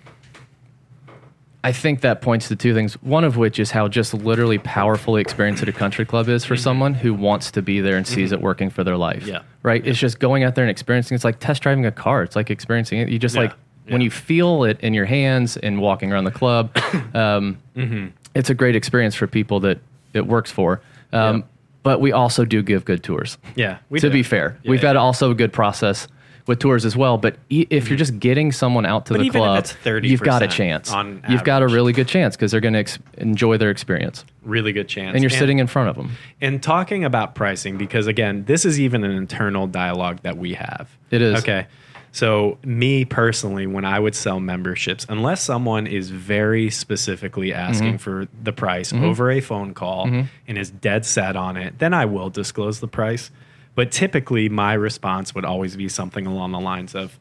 I 1.65 1.71
think 1.73 2.01
that 2.01 2.21
points 2.23 2.49
to 2.49 2.57
two 2.57 2.75
things. 2.75 2.95
One 3.03 3.23
of 3.25 3.37
which 3.37 3.59
is 3.61 3.71
how 3.71 3.87
just 3.87 4.13
literally 4.15 4.59
powerful 4.59 5.15
the 5.15 5.21
experience 5.21 5.63
at 5.63 5.69
a 5.69 5.73
country 5.73 6.05
club 6.05 6.29
is 6.29 6.45
for 6.45 6.57
someone 6.57 6.93
who 6.95 7.15
wants 7.15 7.53
to 7.53 7.63
be 7.63 7.81
there 7.81 7.97
and 7.97 8.05
sees 8.07 8.33
it 8.33 8.41
working 8.41 8.69
for 8.69 8.83
their 8.83 8.97
life. 8.97 9.21
Mm-hmm. 9.21 9.29
Yeah. 9.31 9.43
Right? 9.63 9.87
It's 9.87 9.99
just 9.99 10.19
going 10.19 10.43
out 10.43 10.57
there 10.57 10.65
and 10.65 10.71
experiencing. 10.71 11.15
It's 11.15 11.25
like 11.25 11.39
test 11.39 11.63
driving 11.63 11.87
a 11.87 11.93
car. 11.93 12.25
It's 12.25 12.35
like 12.35 12.51
experiencing 12.51 12.99
it. 12.99 13.09
You 13.11 13.19
just 13.19 13.37
Yeah. 13.37 13.43
like 13.43 13.53
when 13.89 14.01
you 14.01 14.11
feel 14.11 14.65
it 14.65 14.81
in 14.81 14.93
your 14.95 15.05
hands 15.05 15.57
and 15.57 15.81
walking 15.81 16.13
around 16.13 16.25
the 16.25 16.31
club, 16.33 16.77
um, 17.15 17.59
Mm-hmm. 17.77 18.09
it's 18.35 18.51
a 18.51 18.55
great 18.55 18.75
experience 18.75 19.15
for 19.15 19.27
people 19.29 19.61
that 19.61 19.79
it 20.15 20.27
works 20.27 20.51
for. 20.51 20.81
Um, 21.13 21.37
Yeah. 21.39 21.43
But 21.85 22.01
we 22.01 22.13
also 22.13 22.45
do 22.45 22.63
give 22.63 22.85
good 22.85 23.03
tours 23.03 23.39
Yeah. 23.57 23.79
We 23.89 23.99
to 24.01 24.09
do. 24.09 24.13
be 24.13 24.23
fair. 24.23 24.57
Yeah, 24.63 24.71
We've 24.71 24.83
yeah. 24.83 24.89
had 24.91 24.97
also 24.97 25.31
a 25.31 25.35
good 25.35 25.53
process 25.53 26.07
with 26.47 26.59
tours 26.59 26.85
as 26.85 26.97
well. 26.97 27.19
But 27.19 27.37
e- 27.49 27.67
if 27.71 27.89
you're 27.89 27.95
mm-hmm. 27.95 27.99
just 27.99 28.19
getting 28.19 28.53
someone 28.53 28.87
out 28.87 29.07
to 29.07 29.15
But 29.15 29.23
the 29.23 29.31
club, 29.31 29.59
it's 29.59 29.73
30% 29.73 30.09
you've 30.09 30.21
got 30.21 30.43
a 30.43 30.49
chance. 30.49 30.93
on 30.93 31.25
You've 31.29 31.45
got 31.45 31.63
a 31.63 31.69
really 31.69 31.93
good 31.93 32.09
chance 32.09 32.37
because 32.37 32.51
they're 32.51 32.61
going 32.61 32.75
to 32.75 32.81
ex- 32.81 32.99
enjoy 33.17 33.57
their 33.59 33.71
experience, 33.71 34.25
really 34.43 34.73
good 34.73 34.89
chance. 34.89 35.15
and 35.15 35.23
you're 35.23 35.31
sitting 35.31 35.59
in 35.59 35.67
front 35.67 35.89
of 35.89 35.97
them. 35.97 36.13
and 36.41 36.63
talking 36.63 37.05
about 37.05 37.35
pricing 37.35 37.77
because 37.77 38.07
again 38.07 38.45
this 38.45 38.65
is 38.65 38.81
even 38.81 39.05
an 39.05 39.13
internal 39.13 39.67
dialogue 39.67 40.19
that 40.23 40.37
we 40.37 40.55
have 40.55 40.97
It 41.11 41.23
is. 41.23 41.41
okay 41.41 41.67
so 42.11 42.59
me 42.65 43.05
personally 43.05 43.67
when 43.67 43.85
i 43.85 43.99
would 43.99 44.15
sell 44.15 44.41
memberships 44.41 45.07
unless 45.09 45.43
someone 45.43 45.87
is 45.87 46.11
very 46.11 46.71
specifically 46.71 47.53
asking 47.53 47.95
mm-hmm. 47.95 47.97
for 47.99 48.29
the 48.43 48.53
price 48.53 48.93
mm-hmm. 48.93 49.05
over 49.05 49.31
a 49.31 49.41
phone 49.41 49.75
call 49.75 50.07
and 50.07 50.59
is 50.59 50.71
dead 50.71 51.07
set 51.07 51.37
on 51.37 51.57
it 51.57 51.79
then 51.79 51.95
i 51.95 52.05
will 52.05 52.31
disclose 52.31 52.81
the 52.81 52.89
price 52.89 53.31
but 53.75 53.91
typically 53.91 54.49
my 54.49 54.75
response 54.75 55.35
would 55.35 55.45
always 55.45 55.77
be 55.77 55.89
something 55.89 56.27
along 56.27 56.53
the 56.53 56.61
lines 56.61 56.95
of 56.95 57.19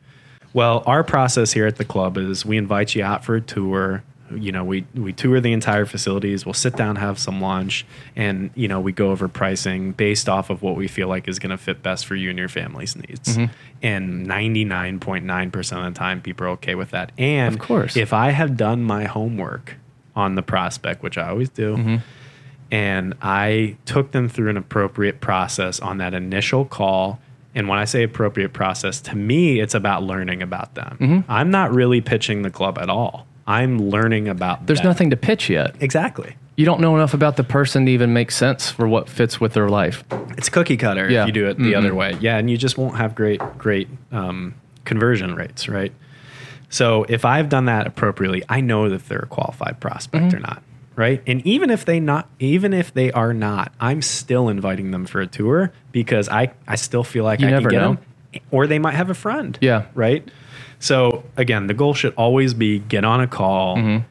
well, 0.54 0.84
our 0.86 1.04
process 1.04 1.54
here 1.54 1.66
at 1.66 1.78
the 1.78 1.86
club 1.86 2.18
is 2.18 2.46
we 2.46 2.58
invite 2.58 2.94
you 2.94 3.04
out 3.04 3.24
for 3.24 3.36
a 3.36 3.42
tour. 3.42 4.04
You 4.34 4.52
know, 4.52 4.64
we 4.64 4.86
we 4.94 5.12
tour 5.14 5.42
the 5.42 5.52
entire 5.52 5.86
facilities. 5.86 6.46
We'll 6.46 6.54
sit 6.54 6.76
down, 6.76 6.96
have 6.98 7.20
some 7.20 7.42
lunch, 7.42 7.86
and 8.16 8.50
you 8.56 8.68
know, 8.68 8.80
we 8.80 8.92
go 8.94 9.12
over 9.12 9.28
pricing 9.28 9.92
based 9.92 10.30
off 10.30 10.50
of 10.50 10.62
what 10.62 10.76
we 10.76 10.88
feel 10.88 11.08
like 11.10 11.28
is 11.28 11.38
going 11.38 11.52
to 11.52 11.58
fit 11.58 11.84
best 11.84 12.06
for 12.06 12.16
you 12.16 12.30
and 12.30 12.40
your 12.40 12.48
family's 12.48 12.96
needs. 12.96 13.38
Mm-hmm. 13.38 13.54
And 13.82 14.26
ninety 14.26 14.64
nine 14.64 15.00
point 15.00 15.26
nine 15.26 15.52
percent 15.52 15.86
of 15.86 15.94
the 15.94 15.98
time, 15.98 16.22
people 16.22 16.48
are 16.48 16.52
okay 16.52 16.76
with 16.76 16.92
that. 16.92 17.12
And 17.18 17.56
Of 17.56 17.62
course. 17.62 17.98
if 17.98 18.14
I 18.14 18.32
have 18.32 18.56
done 18.56 18.84
my 18.84 19.04
homework 19.04 19.76
on 20.16 20.36
the 20.36 20.44
prospect, 20.44 21.04
which 21.04 21.18
I 21.18 21.30
always 21.30 21.50
do, 21.50 21.76
mm-hmm. 21.76 21.96
And 22.72 23.14
I 23.22 23.76
took 23.86 24.12
them 24.12 24.30
through 24.30 24.50
an 24.50 24.58
appropriate 24.58 25.20
process 25.22 25.80
on 25.80 25.98
that 25.98 26.14
initial 26.14 26.66
call. 26.66 27.20
And 27.54 27.68
when 27.68 27.78
I 27.78 27.86
say 27.86 28.04
appropriate 28.04 28.54
process, 28.54 29.02
to 29.02 29.16
me, 29.16 29.60
it's 29.60 29.76
about 29.76 30.04
learning 30.04 30.42
about 30.42 30.76
them. 30.76 31.26
I'm 31.28 31.52
not 31.52 31.74
really 31.74 32.00
pitching 32.00 32.44
the 32.44 32.50
club 32.50 32.78
at 32.80 32.90
all. 32.90 33.28
I'm 33.46 33.78
learning 33.90 34.30
about. 34.30 34.68
There's 34.68 34.80
them. 34.80 34.88
nothing 34.88 35.10
to 35.10 35.18
pitch 35.18 35.50
yet. 35.50 35.76
exactly. 35.82 36.36
You 36.58 36.66
don't 36.66 36.80
know 36.82 36.96
enough 36.96 37.14
about 37.14 37.38
the 37.38 37.44
person 37.44 37.86
to 37.88 37.92
even 37.92 38.14
make 38.14 38.30
sense 38.30 38.70
for 38.70 38.88
what 38.88 39.10
fits 39.10 39.40
with 39.42 39.54
their 39.54 39.68
life. 39.70 40.04
It's 40.38 40.48
cookie 40.50 40.78
cutter 40.78 41.10
Yeah. 41.10 41.22
if 41.22 41.28
you 41.28 41.34
do 41.34 41.48
it 41.48 41.58
the 41.58 41.74
Mhm. 41.74 41.78
other 41.78 41.96
way. 41.96 42.16
Yeah, 42.20 42.38
and 42.38 42.50
you 42.52 42.58
just 42.58 42.78
won't 42.78 42.98
have 42.98 43.16
great 43.16 43.42
great 43.58 43.88
um, 44.12 44.54
conversion 44.86 45.34
rates, 45.36 45.68
right? 45.68 45.92
So 46.70 47.06
if 47.10 47.26
I've 47.26 47.50
done 47.50 47.66
that 47.66 47.88
appropriately, 47.88 48.44
I 48.48 48.62
know 48.62 48.90
that 48.90 49.08
they're 49.10 49.20
a 49.20 49.26
qualified 49.28 49.80
prospect 49.80 50.26
Mm-hmm. 50.26 50.38
or 50.38 50.40
not, 50.40 50.64
right? 51.02 51.22
And 51.26 51.46
even 51.46 51.70
if 51.72 51.84
they 51.84 52.00
not, 52.00 52.30
even 52.40 52.72
if 52.74 52.94
they 52.94 53.12
are 53.12 53.34
not, 53.34 53.74
I'm 53.80 54.02
still 54.02 54.48
inviting 54.50 54.92
them 54.92 55.06
for 55.08 55.20
a 55.20 55.28
tour 55.28 55.72
because 55.92 56.30
I 56.30 56.54
I 56.68 56.76
still 56.76 57.04
feel 57.04 57.24
like 57.24 57.40
You 57.42 57.48
I 57.48 57.52
never 57.52 57.70
can 57.70 57.80
get 57.80 57.82
know. 57.86 57.94
them, 57.96 58.42
or 58.52 58.68
they 58.68 58.80
might 58.80 58.94
have 58.94 59.10
a 59.10 59.14
friend. 59.16 59.58
Yeah. 59.62 59.86
right. 59.96 60.24
So 60.80 61.24
again, 61.38 61.68
the 61.68 61.74
goal 61.74 61.94
should 61.94 62.14
always 62.16 62.54
be 62.54 62.80
get 62.80 63.04
on 63.04 63.20
a 63.22 63.28
call. 63.28 63.78
Mm-hmm. 63.78 64.06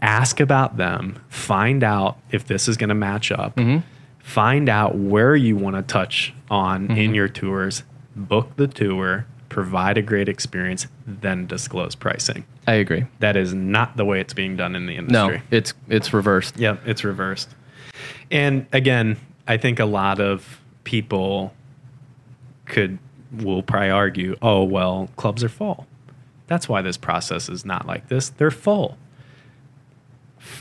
Ask 0.00 0.38
about 0.40 0.76
them, 0.76 1.18
find 1.28 1.82
out 1.82 2.18
if 2.30 2.46
this 2.46 2.68
is 2.68 2.76
going 2.76 2.90
to 2.90 2.94
match 2.94 3.32
up, 3.32 3.56
Mm-hmm. 3.56 3.78
find 4.20 4.68
out 4.68 4.96
where 4.96 5.34
you 5.34 5.56
want 5.56 5.76
to 5.76 5.82
touch 5.82 6.32
on 6.50 6.88
Mm-hmm. 6.88 6.98
in 6.98 7.14
your 7.14 7.28
tours, 7.28 7.82
book 8.14 8.54
the 8.56 8.68
tour, 8.68 9.26
provide 9.48 9.96
a 9.98 10.02
great 10.02 10.28
experience, 10.28 10.86
then 11.06 11.46
disclose 11.46 11.94
pricing. 11.94 12.44
I 12.66 12.74
agree. 12.74 13.06
That 13.20 13.36
is 13.36 13.54
not 13.54 13.96
the 13.96 14.04
way 14.04 14.20
it's 14.20 14.34
being 14.34 14.56
done 14.56 14.74
in 14.76 14.86
the 14.86 14.96
industry. 14.96 15.38
No, 15.38 15.42
it's 15.50 15.74
it's 15.88 16.12
reversed. 16.12 16.56
Yep, 16.58 16.82
it's 16.86 17.04
reversed. 17.04 17.48
And 18.30 18.66
again, 18.72 19.16
I 19.46 19.56
think 19.56 19.78
a 19.80 19.84
lot 19.86 20.20
of 20.20 20.60
people 20.84 21.54
could 22.66 22.98
will 23.32 23.62
probably 23.62 23.90
argue, 23.90 24.36
"Oh, 24.42 24.64
well, 24.64 25.08
clubs 25.16 25.42
are 25.44 25.48
full." 25.48 25.86
That's 26.46 26.68
why 26.68 26.80
this 26.82 26.96
process 26.96 27.48
is 27.48 27.64
not 27.64 27.86
like 27.86 28.08
this. 28.08 28.28
They're 28.30 28.50
full. 28.50 28.96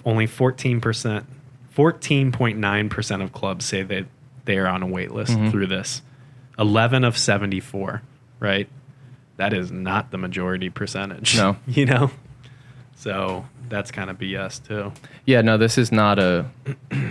Only 0.05 0.27
14%, 0.27 1.23
14.9% 1.75 3.23
of 3.23 3.31
clubs 3.33 3.65
say 3.65 3.83
that 3.83 4.05
they 4.45 4.57
are 4.57 4.67
on 4.67 4.83
a 4.83 4.87
wait 4.87 5.11
list 5.11 5.31
Mm-hmm. 5.33 5.49
through 5.49 5.67
this. 5.67 6.01
11 6.59 7.03
of 7.03 7.17
74, 7.17 8.01
right? 8.39 8.67
That 9.37 9.53
is 9.53 9.71
not 9.71 10.11
the 10.11 10.17
majority 10.17 10.69
percentage. 10.69 11.37
No. 11.37 11.55
You 11.67 11.85
know? 11.85 12.11
So 12.95 13.45
that's 13.69 13.91
kind 13.91 14.09
of 14.09 14.17
BS 14.17 14.65
too. 14.67 14.91
Yeah, 15.25 15.41
no, 15.41 15.57
this 15.57 15.77
is 15.77 15.91
not 15.91 16.17
a. 16.17 16.45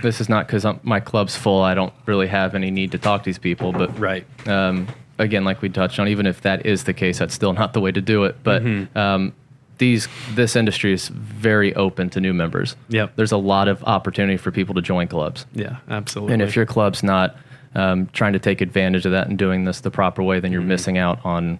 This 0.01 0.19
is 0.19 0.27
not 0.27 0.45
because 0.47 0.65
my 0.83 0.99
club's 0.99 1.35
full. 1.35 1.61
I 1.63 1.73
don't 1.73 1.93
really 2.05 2.27
have 2.27 2.55
any 2.55 2.71
need 2.71 2.91
to 2.91 2.97
talk 2.97 3.23
to 3.23 3.25
these 3.25 3.39
people. 3.39 3.71
But 3.71 3.97
Right. 3.97 4.25
um, 4.47 4.87
again, 5.17 5.45
like 5.45 5.61
we 5.61 5.69
touched 5.69 5.97
on, 5.99 6.09
even 6.09 6.25
if 6.25 6.41
that 6.41 6.65
is 6.65 6.83
the 6.83 6.93
case, 6.93 7.19
that's 7.19 7.33
still 7.33 7.53
not 7.53 7.71
the 7.73 7.79
way 7.79 7.91
to 7.93 8.01
do 8.01 8.25
it. 8.25 8.35
But 8.43 8.63
Mm-hmm. 8.63 8.97
um, 8.97 9.33
these 9.77 10.09
this 10.33 10.55
industry 10.57 10.91
is 10.91 11.07
very 11.07 11.73
open 11.75 12.09
to 12.09 12.19
new 12.19 12.33
members. 12.33 12.75
Yep. 12.89 13.13
There's 13.15 13.31
a 13.31 13.37
lot 13.37 13.67
of 13.69 13.81
opportunity 13.85 14.35
for 14.35 14.51
people 14.51 14.75
to 14.75 14.81
join 14.81 15.07
clubs, 15.07 15.45
Yeah, 15.53 15.77
absolutely. 15.89 16.33
and 16.33 16.41
if 16.41 16.55
your 16.55 16.65
club's 16.65 17.01
not 17.03 17.37
um, 17.75 18.09
trying 18.11 18.33
to 18.33 18.39
take 18.39 18.59
advantage 18.59 19.05
of 19.05 19.11
that 19.13 19.27
and 19.29 19.37
doing 19.37 19.63
this 19.65 19.79
the 19.81 19.91
proper 19.91 20.21
way, 20.23 20.39
then 20.41 20.51
you're 20.51 20.61
Mm-hmm. 20.61 20.67
missing 20.67 20.97
out 20.97 21.23
on 21.23 21.59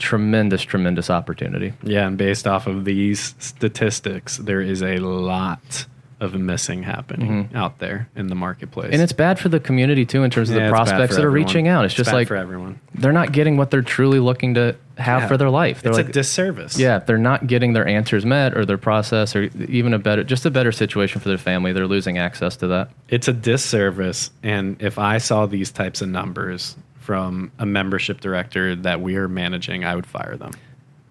tremendous, 0.00 0.62
tremendous 0.62 1.10
opportunity. 1.10 1.72
yeah, 1.84 2.06
and 2.08 2.18
based 2.18 2.46
off 2.48 2.66
of 2.66 2.84
these 2.84 3.34
statistics, 3.38 4.38
there 4.38 4.60
is 4.60 4.82
a 4.82 4.96
lot 4.98 5.86
of 6.20 6.34
missing 6.34 6.82
happening 6.82 7.48
out 7.54 7.78
there 7.78 8.06
in 8.14 8.26
the 8.26 8.34
marketplace. 8.34 8.86
Mm-hmm. 8.86 8.92
And 8.92 9.02
it's 9.02 9.12
bad 9.14 9.38
for 9.38 9.48
the 9.48 9.58
community 9.60 10.04
too, 10.04 10.22
in 10.22 10.30
terms 10.30 10.50
of 10.50 10.56
Yeah, 10.56 10.66
the 10.66 10.70
prospects 10.70 11.14
that 11.16 11.24
are 11.24 11.28
everyone. 11.28 11.46
reaching 11.46 11.66
out. 11.68 11.86
It's, 11.86 11.94
just 11.94 12.10
bad 12.10 12.14
like 12.16 12.28
for 12.28 12.36
everyone. 12.36 12.78
they're 12.94 13.12
not 13.12 13.32
getting 13.32 13.56
what 13.56 13.70
they're 13.70 13.80
truly 13.80 14.18
looking 14.18 14.52
to 14.54 14.76
have 14.98 15.22
Yeah. 15.22 15.28
for 15.28 15.38
their 15.38 15.48
life. 15.48 15.80
They're 15.80 15.92
It's 15.92 15.96
like, 15.96 16.10
a 16.10 16.12
disservice. 16.12 16.78
yeah, 16.78 16.98
they're 16.98 17.16
not 17.16 17.46
getting 17.46 17.72
their 17.72 17.88
answers 17.88 18.26
met 18.26 18.54
or 18.54 18.66
their 18.66 18.76
process 18.76 19.34
or 19.34 19.44
even 19.66 19.94
a 19.94 19.98
better, 19.98 20.22
just 20.22 20.44
a 20.44 20.50
better 20.50 20.72
situation 20.72 21.22
for 21.22 21.28
their 21.30 21.38
family. 21.38 21.72
They're 21.72 21.86
losing 21.86 22.18
access 22.18 22.54
to 22.56 22.66
that. 22.66 22.90
it's 23.08 23.26
a 23.28 23.32
disservice. 23.32 24.30
And 24.42 24.76
if 24.82 24.98
I 24.98 25.16
saw 25.16 25.46
these 25.46 25.70
types 25.70 26.02
of 26.02 26.10
numbers 26.10 26.76
from 27.10 27.50
a 27.58 27.66
membership 27.66 28.20
director 28.20 28.76
that 28.76 29.00
we 29.00 29.16
are 29.16 29.26
managing, 29.26 29.84
I 29.84 29.96
would 29.96 30.06
fire 30.06 30.36
them. 30.36 30.52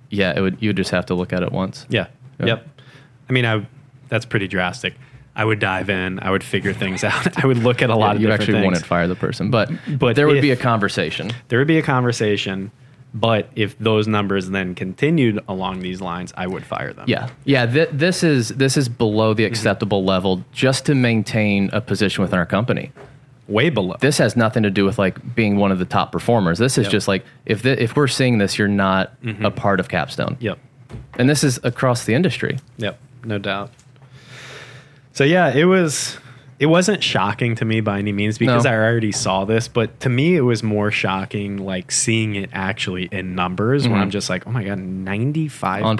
Yeah, 0.09 0.31
it 0.33 0.39
would. 0.39 0.55
You 0.61 0.69
would 0.69 0.77
just 0.77 0.91
have 0.91 1.05
to 1.07 1.13
look 1.13 1.33
at 1.33 1.43
it 1.43 1.51
once. 1.51 1.85
Yeah. 1.89 2.07
Yeah. 2.39 2.45
Yep. 2.45 2.67
I 3.29 3.33
mean, 3.33 3.45
I 3.45 3.67
that's 4.07 4.23
pretty 4.25 4.47
drastic. 4.47 4.93
I 5.35 5.43
would 5.43 5.59
dive 5.59 5.89
in. 5.89 6.21
I 6.21 6.31
would 6.31 6.41
figure 6.41 6.71
things 6.71 7.03
out. 7.11 7.43
I 7.43 7.45
would 7.45 7.57
look 7.57 7.81
at 7.81 7.89
a 7.89 7.97
lot 7.97 8.15
of 8.15 8.21
you 8.21 8.31
actually 8.31 8.53
things. 8.53 8.65
wouldn't 8.67 8.85
fire 8.85 9.09
the 9.09 9.15
person, 9.17 9.51
but 9.51 9.69
But 9.99 10.15
there 10.15 10.25
would 10.27 10.41
be 10.41 10.51
a 10.51 10.55
conversation. 10.55 11.31
there 11.49 11.59
would 11.59 11.67
be 11.67 11.77
a 11.79 11.83
conversation. 11.83 12.71
But 13.13 13.49
if 13.57 13.77
those 13.77 14.07
numbers 14.07 14.49
then 14.51 14.73
continued 14.75 15.43
along 15.49 15.81
these 15.81 15.99
lines, 15.99 16.31
I 16.37 16.47
would 16.47 16.63
fire 16.63 16.93
them. 16.93 17.05
Yeah, 17.09 17.27
yeah. 17.43 17.65
Th- 17.65 17.89
this 17.91 18.23
is 18.23 18.49
this 18.49 18.77
is 18.77 18.87
below 18.87 19.31
Mm-hmm. 19.31 19.37
the 19.37 19.43
acceptable 19.43 20.05
level 20.05 20.45
just 20.53 20.85
to 20.85 20.95
maintain 20.95 21.69
a 21.73 21.81
position 21.81 22.21
within 22.21 22.39
our 22.39 22.45
company. 22.45 22.93
Way 23.49 23.69
below. 23.69 23.95
this 23.99 24.17
has 24.19 24.35
nothing 24.35 24.63
to 24.63 24.69
do 24.69 24.85
with 24.85 24.97
like 24.99 25.35
being 25.35 25.57
one 25.57 25.71
of 25.71 25.79
the 25.79 25.85
top 25.85 26.11
performers. 26.11 26.59
This 26.59 26.77
is 26.77 26.85
Yep. 26.85 26.91
just 26.91 27.07
like 27.07 27.25
if 27.45 27.61
the, 27.63 27.81
if 27.81 27.95
we're 27.95 28.07
seeing 28.07 28.37
this, 28.37 28.57
you're 28.57 28.67
not 28.67 29.13
a 29.41 29.51
part 29.51 29.79
of 29.79 29.89
Capstone, 29.89 30.37
Yep. 30.39 30.57
and 31.17 31.29
this 31.29 31.43
is 31.43 31.59
across 31.63 32.05
the 32.05 32.13
industry. 32.13 32.59
Yep, 32.77 32.99
no 33.25 33.37
doubt. 33.39 33.71
So 35.13 35.23
yeah, 35.23 35.53
it 35.53 35.65
was 35.65 36.17
it 36.59 36.65
wasn't 36.67 37.01
shocking 37.01 37.55
to 37.55 37.63
me 37.65 37.79
by 37.79 37.99
any 37.99 38.11
means 38.11 38.37
because 38.37 38.65
No. 38.65 38.71
I 38.71 38.73
already 38.75 39.13
saw 39.13 39.45
this, 39.45 39.67
but 39.69 39.97
to 40.01 40.09
me 40.09 40.35
it 40.35 40.41
was 40.41 40.61
more 40.61 40.91
shocking 40.91 41.57
like 41.57 41.89
seeing 41.91 42.35
it 42.35 42.49
actually 42.53 43.05
in 43.11 43.33
numbers 43.33 43.87
where 43.87 43.97
I'm 43.97 44.09
just 44.11 44.29
like, 44.29 44.45
"Oh 44.45 44.51
my 44.51 44.63
god, 44.65 44.77
95% 44.77 45.49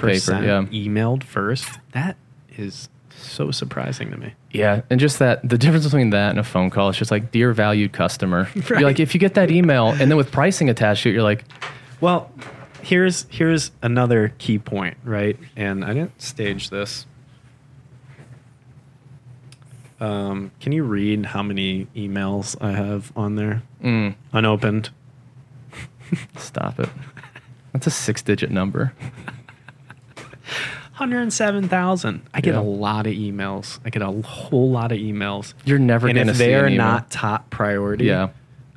Mm-hmm. 0.00 0.06
Paper, 0.06 0.44
yeah. 0.44 0.62
emailed 0.70 1.22
first. 1.24 1.66
That 1.92 2.16
is 2.58 2.88
so 3.20 3.50
surprising 3.50 4.10
to 4.10 4.16
me. 4.16 4.34
Yeah, 4.50 4.82
and 4.90 4.98
just 4.98 5.18
that 5.18 5.46
the 5.48 5.58
difference 5.58 5.84
between 5.84 6.10
that 6.10 6.30
and 6.30 6.38
a 6.38 6.44
phone 6.44 6.70
call 6.70 6.88
is 6.88 6.96
just 6.96 7.10
like 7.10 7.30
dear 7.30 7.52
valued 7.52 7.92
customer. 7.92 8.48
Right. 8.54 8.70
You're 8.70 8.80
like 8.82 9.00
if 9.00 9.14
you 9.14 9.20
get 9.20 9.34
that 9.34 9.50
email 9.50 9.88
and 9.88 10.10
then 10.10 10.16
with 10.16 10.30
pricing 10.32 10.68
attached 10.68 11.04
to 11.04 11.10
it, 11.10 11.12
you're 11.12 11.22
like, 11.22 11.44
Well, 12.00 12.30
here's 12.82 13.26
here's 13.30 13.70
another 13.82 14.34
key 14.38 14.58
point, 14.58 14.96
right? 15.04 15.38
And 15.56 15.84
I 15.84 15.94
didn't 15.94 16.20
stage 16.20 16.70
this. 16.70 17.06
Um, 20.00 20.50
can 20.60 20.72
you 20.72 20.82
read 20.82 21.26
how 21.26 21.42
many 21.42 21.86
emails 21.94 22.56
I 22.60 22.72
have 22.72 23.12
on 23.14 23.34
there 23.34 23.62
mm, 23.82 24.14
unopened? 24.32 24.90
stop 26.36 26.80
it. 26.80 26.88
That's 27.72 27.86
a 27.86 27.90
six 27.90 28.22
digit 28.22 28.50
number. 28.50 28.94
107,000. 31.00 32.22
I 32.34 32.40
get 32.40 32.54
Yeah. 32.54 32.60
a 32.60 32.62
lot 32.62 33.06
of 33.06 33.12
emails. 33.14 33.78
I 33.84 33.90
get 33.90 34.02
a 34.02 34.10
whole 34.22 34.70
lot 34.70 34.92
of 34.92 34.98
emails. 34.98 35.54
You're 35.64 35.78
never 35.78 36.06
going 36.12 36.16
to 36.26 36.30
if 36.32 36.36
see 36.36 36.44
they're 36.46 36.70
not 36.70 37.10
top 37.10 37.50
priority, 37.50 38.04
yeah. 38.06 38.28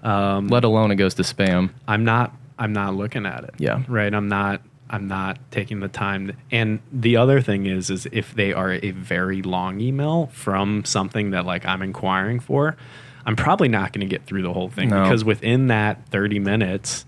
um, 0.03 0.47
Let 0.47 0.63
alone 0.63 0.91
it 0.91 0.95
goes 0.95 1.13
to 1.15 1.23
spam. 1.23 1.69
I'm 1.87 2.03
not 2.05 2.33
I'm 2.57 2.71
not 2.73 2.95
looking 2.95 3.25
at 3.25 3.43
it. 3.43 3.55
Yeah. 3.57 3.83
Right. 3.87 4.13
I'm 4.13 4.27
not 4.29 4.61
I'm 4.89 5.07
not 5.07 5.39
taking 5.51 5.79
the 5.79 5.87
time. 5.87 6.31
And 6.51 6.79
the 6.91 7.17
other 7.17 7.41
thing 7.41 7.65
is 7.65 7.89
is 7.89 8.07
if 8.11 8.33
they 8.35 8.53
are 8.53 8.73
a 8.73 8.91
very 8.91 9.41
long 9.41 9.79
email 9.81 10.27
from 10.33 10.85
something 10.85 11.31
that 11.31 11.45
like 11.45 11.65
I'm 11.65 11.81
inquiring 11.81 12.39
for, 12.39 12.75
I'm 13.25 13.35
probably 13.35 13.69
not 13.69 13.91
going 13.93 14.07
to 14.07 14.09
get 14.09 14.25
through 14.25 14.43
the 14.43 14.53
whole 14.53 14.69
thing 14.69 14.89
No. 14.89 15.03
because 15.03 15.25
within 15.25 15.67
that 15.67 16.07
30 16.09 16.39
minutes 16.39 17.05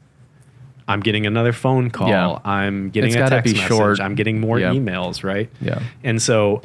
I'm 0.88 1.00
getting 1.00 1.26
another 1.26 1.52
phone 1.52 1.90
call. 1.90 2.10
Yeah. 2.10 2.38
I'm 2.46 2.90
getting 2.92 3.10
It's 3.10 3.16
a 3.16 3.30
text 3.30 3.54
message. 3.56 3.68
short. 3.68 4.00
I'm 4.00 4.16
getting 4.16 4.40
more 4.40 4.60
Yeah. 4.60 4.72
emails, 4.72 5.24
right? 5.24 5.50
Yeah. 5.62 5.80
And 6.04 6.22
so 6.22 6.62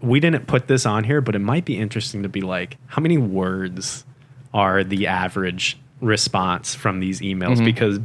we 0.00 0.18
didn't 0.20 0.46
put 0.46 0.66
this 0.66 0.84
on 0.84 1.04
here, 1.04 1.20
but 1.20 1.34
it 1.34 1.40
might 1.40 1.64
be 1.64 1.76
interesting 1.78 2.22
to 2.24 2.28
be 2.28 2.40
like, 2.40 2.76
how 2.86 3.00
many 3.00 3.18
words 3.18 4.04
are 4.52 4.82
the 4.84 5.06
average 5.06 5.78
response 6.00 6.74
from 6.74 7.00
these 7.00 7.20
emails? 7.20 7.56
Mm-hmm. 7.56 7.64
Because 7.64 8.00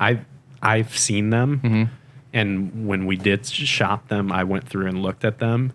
I 0.00 0.20
I've 0.62 0.96
seen 0.96 1.30
them, 1.30 1.90
and 2.32 2.86
when 2.88 3.06
we 3.06 3.16
did 3.16 3.44
shop 3.46 4.08
them, 4.08 4.32
I 4.32 4.44
went 4.44 4.66
through 4.68 4.86
and 4.86 5.02
looked 5.02 5.24
at 5.24 5.38
them, 5.38 5.72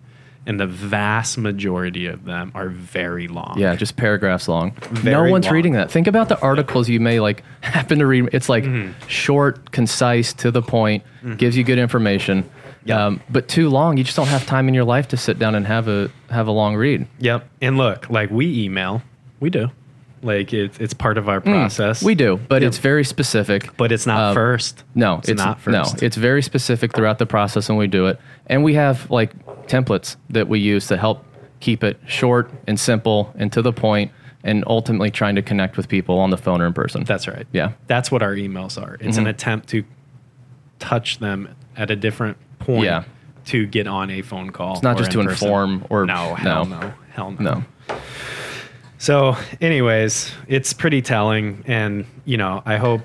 and 0.48 0.60
the 0.60 0.66
vast 0.68 1.38
majority 1.38 2.08
of 2.08 2.26
them 2.26 2.52
are 2.56 2.70
very 2.70 3.28
long. 3.28 3.56
Yeah, 3.58 3.76
just 3.76 3.96
paragraphs 3.96 4.48
long. 4.48 4.74
no 5.04 5.24
one's 5.30 5.46
long. 5.46 5.54
reading 5.54 5.74
that. 5.74 5.92
Think 5.92 6.08
about 6.08 6.30
the 6.30 6.40
articles 6.42 6.90
you 6.90 7.00
may 7.00 7.20
like 7.20 7.44
happen 7.62 8.00
to 8.00 8.08
read. 8.08 8.30
It's 8.34 8.50
like 8.50 8.64
Mm-hmm. 8.64 9.08
short, 9.08 9.72
concise, 9.72 10.34
to 10.34 10.52
the 10.52 10.62
point, 10.62 11.04
gives 11.38 11.56
you 11.58 11.64
good 11.64 11.78
information. 11.80 12.50
Yep. 12.86 12.98
Um, 12.98 13.22
but 13.30 13.48
too 13.48 13.70
long, 13.70 13.98
you 13.98 14.04
just 14.04 14.16
don't 14.16 14.28
have 14.28 14.46
time 14.48 14.68
in 14.68 14.74
your 14.74 14.84
life 14.86 15.10
to 15.10 15.18
sit 15.18 15.38
down 15.38 15.54
and 15.54 15.68
have 15.68 15.88
a 15.88 16.10
have 16.32 16.48
a 16.48 16.52
long 16.52 16.76
read. 16.76 17.06
Yep. 17.20 17.48
And 17.62 17.78
look, 17.78 18.10
like 18.10 18.32
we 18.32 18.64
email, 18.64 19.04
we 19.40 19.52
do, 19.52 19.70
like 20.24 20.54
it's 20.54 20.78
it's 20.80 20.94
part 20.94 21.18
of 21.18 21.28
our 21.30 21.42
process. 21.42 22.02
Mm, 22.02 22.06
We 22.06 22.16
do, 22.16 22.40
but 22.48 22.64
it's 22.64 22.78
very 22.78 23.04
specific. 23.04 23.76
but 23.78 23.92
it's 23.92 24.06
not 24.06 24.20
Uh, 24.20 24.34
first. 24.34 24.84
No, 24.96 25.20
it's, 25.24 25.30
not 25.42 25.66
No, 25.68 25.84
it's 26.02 26.16
very 26.18 26.42
specific 26.42 26.94
throughout 26.94 27.20
the 27.20 27.26
process 27.26 27.70
when 27.70 27.78
we 27.78 27.88
do 27.88 28.08
it, 28.08 28.20
and 28.48 28.64
we 28.64 28.76
have 28.76 29.10
like 29.10 29.32
templates 29.68 30.16
that 30.30 30.48
we 30.48 30.60
use 30.60 30.88
to 30.88 30.98
help 30.98 31.24
keep 31.60 31.84
it 31.84 32.00
short 32.08 32.52
and 32.68 32.80
simple 32.80 33.34
and 33.38 33.52
to 33.54 33.62
the 33.62 33.72
point, 33.74 34.12
and 34.44 34.64
ultimately 34.68 35.12
trying 35.12 35.36
to 35.36 35.42
connect 35.42 35.78
with 35.78 35.88
people 35.88 36.18
on 36.20 36.30
the 36.30 36.38
phone 36.38 36.62
or 36.62 36.66
in 36.68 36.74
person. 36.74 37.04
That's 37.04 37.28
right. 37.28 37.46
Yeah. 37.52 37.68
Mm-hmm. 37.68 37.76
That's 37.88 38.12
what 38.12 38.22
our 38.24 38.34
emails 38.36 38.82
are. 38.82 38.98
It's 39.00 39.18
an 39.18 39.28
attempt 39.28 39.70
to 39.70 39.84
touch 40.80 41.20
them 41.20 41.50
at 41.78 41.92
a 41.92 41.96
different 41.96 42.38
point 42.60 42.84
Yeah. 42.86 43.04
to 43.46 43.66
get 43.68 43.88
on 43.88 44.10
a 44.10 44.22
phone 44.22 44.50
call. 44.52 44.74
It's 44.74 44.84
not 44.84 44.98
just 44.98 45.12
to 45.12 45.20
inform 45.20 45.86
or 45.90 46.06
no, 46.06 46.34
hell 46.36 46.66
no, 46.66 46.94
hell 47.12 47.32
no. 47.32 47.64
no. 47.88 47.96
So, 49.02 49.36
anyways, 49.60 50.32
it's 50.48 50.74
pretty 50.74 51.02
telling, 51.02 51.64
and 51.66 52.06
you 52.24 52.38
know, 52.38 52.62
I 52.68 52.78
hope 52.78 53.02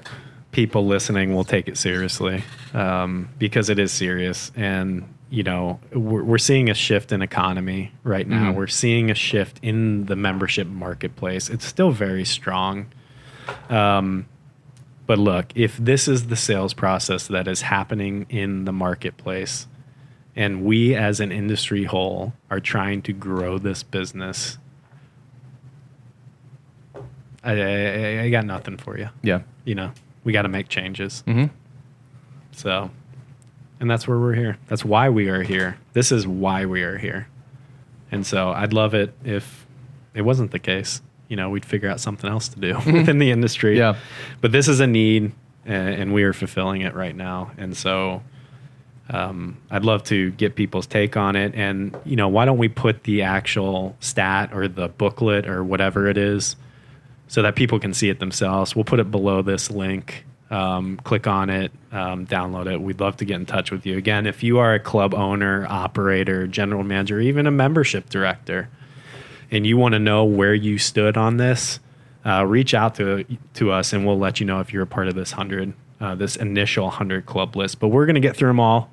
people 0.52 0.86
listening 0.86 1.34
will 1.34 1.42
take 1.42 1.68
it 1.68 1.78
seriously 1.78 2.44
um, 2.74 3.30
because 3.38 3.70
it 3.70 3.78
is 3.78 3.92
serious, 3.92 4.52
and 4.54 5.08
you 5.30 5.42
know, 5.42 5.80
we're, 5.94 6.22
we're 6.22 6.36
seeing 6.36 6.68
a 6.68 6.74
shift 6.74 7.12
in 7.12 7.22
economy 7.22 7.92
right 8.04 8.28
now. 8.28 8.52
Mhm. 8.52 8.56
We're 8.56 8.66
seeing 8.66 9.10
a 9.10 9.14
shift 9.14 9.58
in 9.62 10.04
the 10.04 10.16
membership 10.16 10.66
marketplace. 10.66 11.48
It's 11.48 11.64
still 11.64 11.92
very 11.92 12.26
strong. 12.26 12.88
Um, 13.70 14.26
but 15.06 15.18
look, 15.18 15.46
if 15.54 15.78
this 15.78 16.08
is 16.08 16.26
the 16.26 16.36
sales 16.36 16.74
process 16.74 17.26
that 17.28 17.48
is 17.48 17.62
happening 17.62 18.26
in 18.28 18.66
the 18.66 18.72
marketplace, 18.72 19.66
and 20.36 20.62
we 20.62 20.94
as 20.94 21.20
an 21.20 21.32
industry 21.32 21.84
whole 21.84 22.34
are 22.50 22.60
trying 22.60 23.00
to 23.00 23.14
grow 23.14 23.56
this 23.56 23.82
business, 23.82 24.58
I, 27.46 28.20
I, 28.20 28.22
I 28.24 28.30
got 28.30 28.44
nothing 28.44 28.76
for 28.76 28.98
you. 28.98 29.08
Yeah. 29.22 29.40
You 29.64 29.74
know, 29.74 29.92
we 30.24 30.32
got 30.32 30.42
to 30.42 30.48
make 30.48 30.68
changes. 30.68 31.22
hmm 31.26 31.44
So, 32.52 32.90
and 33.80 33.90
that's 33.90 34.08
where 34.08 34.18
we're 34.18 34.34
here. 34.34 34.58
That's 34.68 34.84
why 34.84 35.08
we 35.10 35.28
are 35.28 35.42
here. 35.42 35.78
This 35.92 36.10
is 36.12 36.26
why 36.26 36.66
we 36.66 36.82
are 36.82 36.98
here. 36.98 37.28
And 38.10 38.26
so 38.26 38.50
I'd 38.50 38.72
love 38.72 38.94
it 38.94 39.12
if 39.24 39.66
it 40.14 40.22
wasn't 40.22 40.50
the 40.50 40.58
case. 40.58 41.02
You 41.28 41.36
know, 41.36 41.50
we'd 41.50 41.64
figure 41.64 41.88
out 41.90 42.00
something 42.00 42.30
else 42.30 42.48
to 42.48 42.60
do 42.60 42.74
within 42.86 43.18
the 43.18 43.30
industry. 43.30 43.76
Yeah. 43.78 43.96
But 44.40 44.52
this 44.52 44.68
is 44.68 44.80
a 44.80 44.86
need, 44.86 45.32
a- 45.66 45.70
and 45.70 46.14
we 46.14 46.22
are 46.22 46.32
fulfilling 46.32 46.82
it 46.82 46.94
right 46.94 47.14
now. 47.16 47.50
And 47.58 47.76
so 47.76 48.22
um, 49.10 49.58
I'd 49.70 49.84
love 49.84 50.04
to 50.04 50.30
get 50.32 50.54
people's 50.54 50.86
take 50.86 51.16
on 51.16 51.36
it. 51.36 51.54
And, 51.54 51.96
you 52.04 52.16
know, 52.16 52.28
why 52.28 52.44
don't 52.44 52.58
we 52.58 52.68
put 52.68 53.04
the 53.04 53.22
actual 53.22 53.96
stat 54.00 54.50
or 54.52 54.68
the 54.68 54.88
booklet 54.88 55.46
or 55.48 55.62
whatever 55.64 56.08
it 56.08 56.16
is 56.16 56.56
so 57.28 57.42
that 57.42 57.56
people 57.56 57.78
can 57.78 57.94
see 57.94 58.08
it 58.08 58.18
themselves? 58.18 58.74
We'll 58.74 58.84
put 58.84 59.00
it 59.00 59.10
below 59.10 59.42
this 59.42 59.70
link. 59.70 60.24
Um, 60.48 60.98
click 60.98 61.26
on 61.26 61.50
it, 61.50 61.72
um, 61.90 62.24
download 62.24 62.72
it. 62.72 62.80
We'd 62.80 63.00
love 63.00 63.16
to 63.16 63.24
get 63.24 63.34
in 63.34 63.46
touch 63.46 63.72
with 63.72 63.84
you. 63.84 63.98
Again, 63.98 64.28
if 64.28 64.44
you 64.44 64.58
are 64.58 64.74
a 64.74 64.78
club 64.78 65.12
owner, 65.12 65.66
operator, 65.68 66.46
general 66.46 66.84
manager, 66.84 67.18
even 67.18 67.48
a 67.48 67.50
membership 67.50 68.08
director, 68.08 68.68
and 69.50 69.66
you 69.66 69.76
want 69.76 69.94
to 69.94 69.98
know 69.98 70.24
where 70.24 70.54
you 70.54 70.78
stood 70.78 71.16
on 71.16 71.36
this, 71.36 71.80
uh, 72.24 72.44
reach 72.44 72.74
out 72.74 72.94
to 72.96 73.24
to 73.54 73.72
us, 73.72 73.92
and 73.92 74.06
we'll 74.06 74.18
let 74.18 74.38
you 74.38 74.46
know 74.46 74.60
if 74.60 74.72
you're 74.72 74.84
a 74.84 74.86
part 74.86 75.08
of 75.08 75.16
this 75.16 75.32
hundred, 75.32 75.72
uh, 76.00 76.14
this 76.14 76.36
initial 76.36 76.90
hundred 76.90 77.26
club 77.26 77.56
list. 77.56 77.80
But 77.80 77.88
we're 77.88 78.06
going 78.06 78.14
to 78.14 78.20
get 78.20 78.36
through 78.36 78.50
them 78.50 78.60
all. 78.60 78.90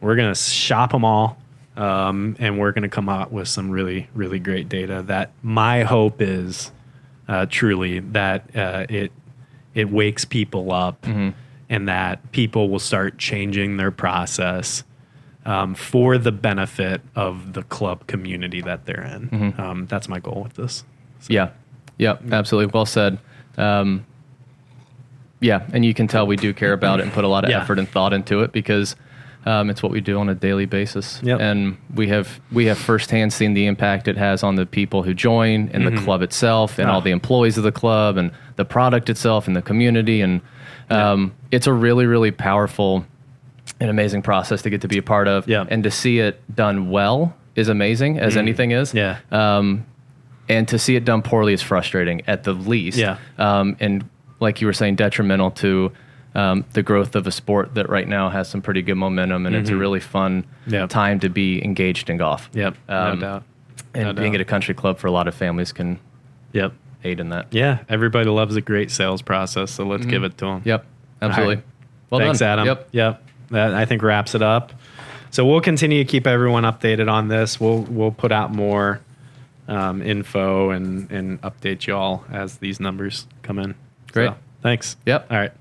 We're 0.00 0.16
going 0.16 0.32
to 0.32 0.40
shop 0.40 0.92
them 0.92 1.04
all, 1.04 1.38
um, 1.76 2.36
and 2.38 2.58
we're 2.58 2.72
going 2.72 2.82
to 2.82 2.88
come 2.88 3.08
out 3.08 3.32
with 3.32 3.48
some 3.48 3.70
really, 3.70 4.08
really 4.14 4.38
great 4.38 4.68
data. 4.68 5.02
That 5.06 5.32
my 5.42 5.82
hope 5.82 6.22
is 6.22 6.70
uh, 7.28 7.46
truly 7.48 7.98
that 8.00 8.54
uh, 8.56 8.86
it 8.88 9.12
it 9.74 9.90
wakes 9.90 10.24
people 10.24 10.72
up, 10.72 11.04
and 11.06 11.88
that 11.88 12.32
people 12.32 12.68
will 12.70 12.78
start 12.78 13.18
changing 13.18 13.76
their 13.76 13.90
process 13.90 14.84
um, 15.44 15.74
for 15.74 16.16
the 16.18 16.32
benefit 16.32 17.00
of 17.14 17.52
the 17.52 17.62
club 17.64 18.06
community 18.06 18.60
that 18.62 18.86
they're 18.86 19.02
in. 19.04 19.54
Um, 19.58 19.86
that's 19.86 20.08
my 20.08 20.18
goal 20.18 20.42
with 20.44 20.54
this. 20.54 20.84
Yeah. 21.28 21.50
Yeah. 21.98 22.16
Absolutely. 22.30 22.70
Well 22.72 22.86
said. 22.86 23.18
Um, 23.58 24.04
yeah, 25.40 25.66
and 25.72 25.84
you 25.84 25.92
can 25.92 26.08
tell 26.08 26.26
we 26.26 26.36
do 26.36 26.54
care 26.54 26.72
about 26.72 27.00
it 27.00 27.04
and 27.04 27.12
put 27.12 27.24
a 27.24 27.28
lot 27.28 27.44
of 27.44 27.50
Yeah. 27.50 27.60
effort 27.62 27.78
and 27.78 27.88
thought 27.88 28.12
into 28.12 28.40
it 28.40 28.52
because 28.52 28.96
um, 29.46 29.70
it's 29.70 29.82
what 29.82 29.92
we 29.92 30.00
do 30.00 30.18
on 30.18 30.28
a 30.28 30.34
daily 30.34 30.66
basis. 30.66 31.20
Yep. 31.22 31.40
And 31.40 31.78
we 31.94 32.08
have 32.08 32.40
we 32.52 32.66
have 32.66 32.76
firsthand 32.78 33.32
seen 33.32 33.54
the 33.54 33.66
impact 33.66 34.08
it 34.08 34.16
has 34.18 34.42
on 34.42 34.56
the 34.56 34.66
people 34.66 35.02
who 35.04 35.14
join 35.14 35.70
and 35.72 35.86
the 35.86 35.96
club 36.02 36.20
itself 36.20 36.78
and 36.78 36.90
Ah. 36.90 36.94
all 36.94 37.00
the 37.00 37.12
employees 37.12 37.56
of 37.56 37.64
the 37.64 37.72
club 37.72 38.16
and 38.16 38.32
the 38.56 38.64
product 38.64 39.08
itself 39.08 39.46
and 39.46 39.54
the 39.56 39.62
community 39.62 40.20
and 40.20 40.40
um, 40.90 41.32
it's 41.50 41.66
a 41.66 41.72
really 41.72 42.06
really 42.06 42.30
powerful 42.30 43.04
and 43.80 43.88
amazing 43.90 44.22
process 44.22 44.62
to 44.62 44.70
get 44.70 44.80
to 44.82 44.88
be 44.88 44.98
a 44.98 45.02
part 45.02 45.28
of. 45.28 45.48
Yeah. 45.48 45.64
And 45.68 45.82
to 45.84 45.90
see 45.90 46.18
it 46.18 46.40
done 46.54 46.90
well 46.90 47.34
is 47.54 47.68
amazing 47.68 48.18
as 48.18 48.36
anything 48.36 48.70
is. 48.70 48.94
Yeah. 48.94 49.18
Um, 49.30 49.84
and 50.48 50.68
to 50.68 50.78
see 50.78 50.94
it 50.96 51.04
done 51.04 51.22
poorly 51.22 51.52
is 51.52 51.62
frustrating 51.62 52.22
at 52.26 52.44
the 52.44 52.52
least. 52.52 52.96
Yeah. 52.98 53.18
Um, 53.38 53.76
and 53.80 54.08
like 54.40 54.60
you 54.60 54.66
were 54.66 54.72
saying, 54.72 54.96
detrimental 54.96 55.50
to 55.52 55.90
um, 56.36 56.64
the 56.74 56.82
growth 56.82 57.16
of 57.16 57.26
a 57.26 57.32
sport 57.32 57.74
that 57.74 57.88
right 57.88 58.06
now 58.06 58.28
has 58.28 58.48
some 58.48 58.60
pretty 58.62 58.82
good 58.82 58.94
momentum, 58.96 59.46
and 59.46 59.56
it's 59.56 59.70
a 59.70 59.76
really 59.76 60.00
fun 60.00 60.44
Mm-hmm. 60.66 60.74
Yep. 60.74 60.88
time 60.90 61.20
to 61.20 61.28
be 61.28 61.64
engaged 61.64 62.10
in 62.10 62.16
golf. 62.18 62.48
Yep, 62.52 62.76
Um, 62.88 63.18
no 63.18 63.26
doubt. 63.26 63.42
And 63.94 64.04
No 64.04 64.12
being 64.12 64.32
doubt. 64.32 64.40
at 64.40 64.40
a 64.42 64.44
country 64.44 64.74
club 64.74 64.98
for 64.98 65.06
a 65.06 65.10
lot 65.12 65.26
of 65.28 65.34
families 65.34 65.72
can 65.72 65.98
Yep. 66.52 66.72
aid 67.04 67.20
in 67.20 67.28
that. 67.30 67.46
Yeah, 67.52 67.78
everybody 67.88 68.28
loves 68.28 68.54
a 68.56 68.60
great 68.60 68.90
sales 68.90 69.22
process, 69.22 69.70
so 69.70 69.84
let's 69.86 70.04
give 70.06 70.24
it 70.24 70.36
to 70.38 70.44
them. 70.44 70.62
Yep. 70.64 70.84
Absolutely. 71.22 71.54
Right. 71.56 71.64
Well 72.10 72.20
Thanks, 72.20 72.38
done. 72.40 72.48
Adam. 72.60 72.66
Yep. 72.66 72.88
Yep. 72.92 73.22
That 73.52 73.74
I 73.74 73.84
think 73.86 74.02
wraps 74.02 74.34
it 74.34 74.42
up. 74.42 74.72
So 75.30 75.44
we'll 75.46 75.60
continue 75.60 76.02
to 76.04 76.10
keep 76.10 76.26
everyone 76.26 76.64
updated 76.64 77.10
on 77.10 77.28
this. 77.28 77.58
We'll 77.60 77.82
we'll 77.82 78.10
put 78.12 78.32
out 78.32 78.52
more 78.54 79.00
um, 79.68 80.02
info 80.02 80.70
and 80.70 81.10
and 81.10 81.40
update 81.42 81.86
you 81.86 81.94
all 81.96 82.24
as 82.30 82.58
these 82.58 82.80
numbers 82.80 83.26
come 83.42 83.58
in. 83.58 83.74
Great. 84.12 84.28
So, 84.30 84.36
thanks. 84.62 84.96
Yep. 85.06 85.26
All 85.30 85.38
right. 85.38 85.52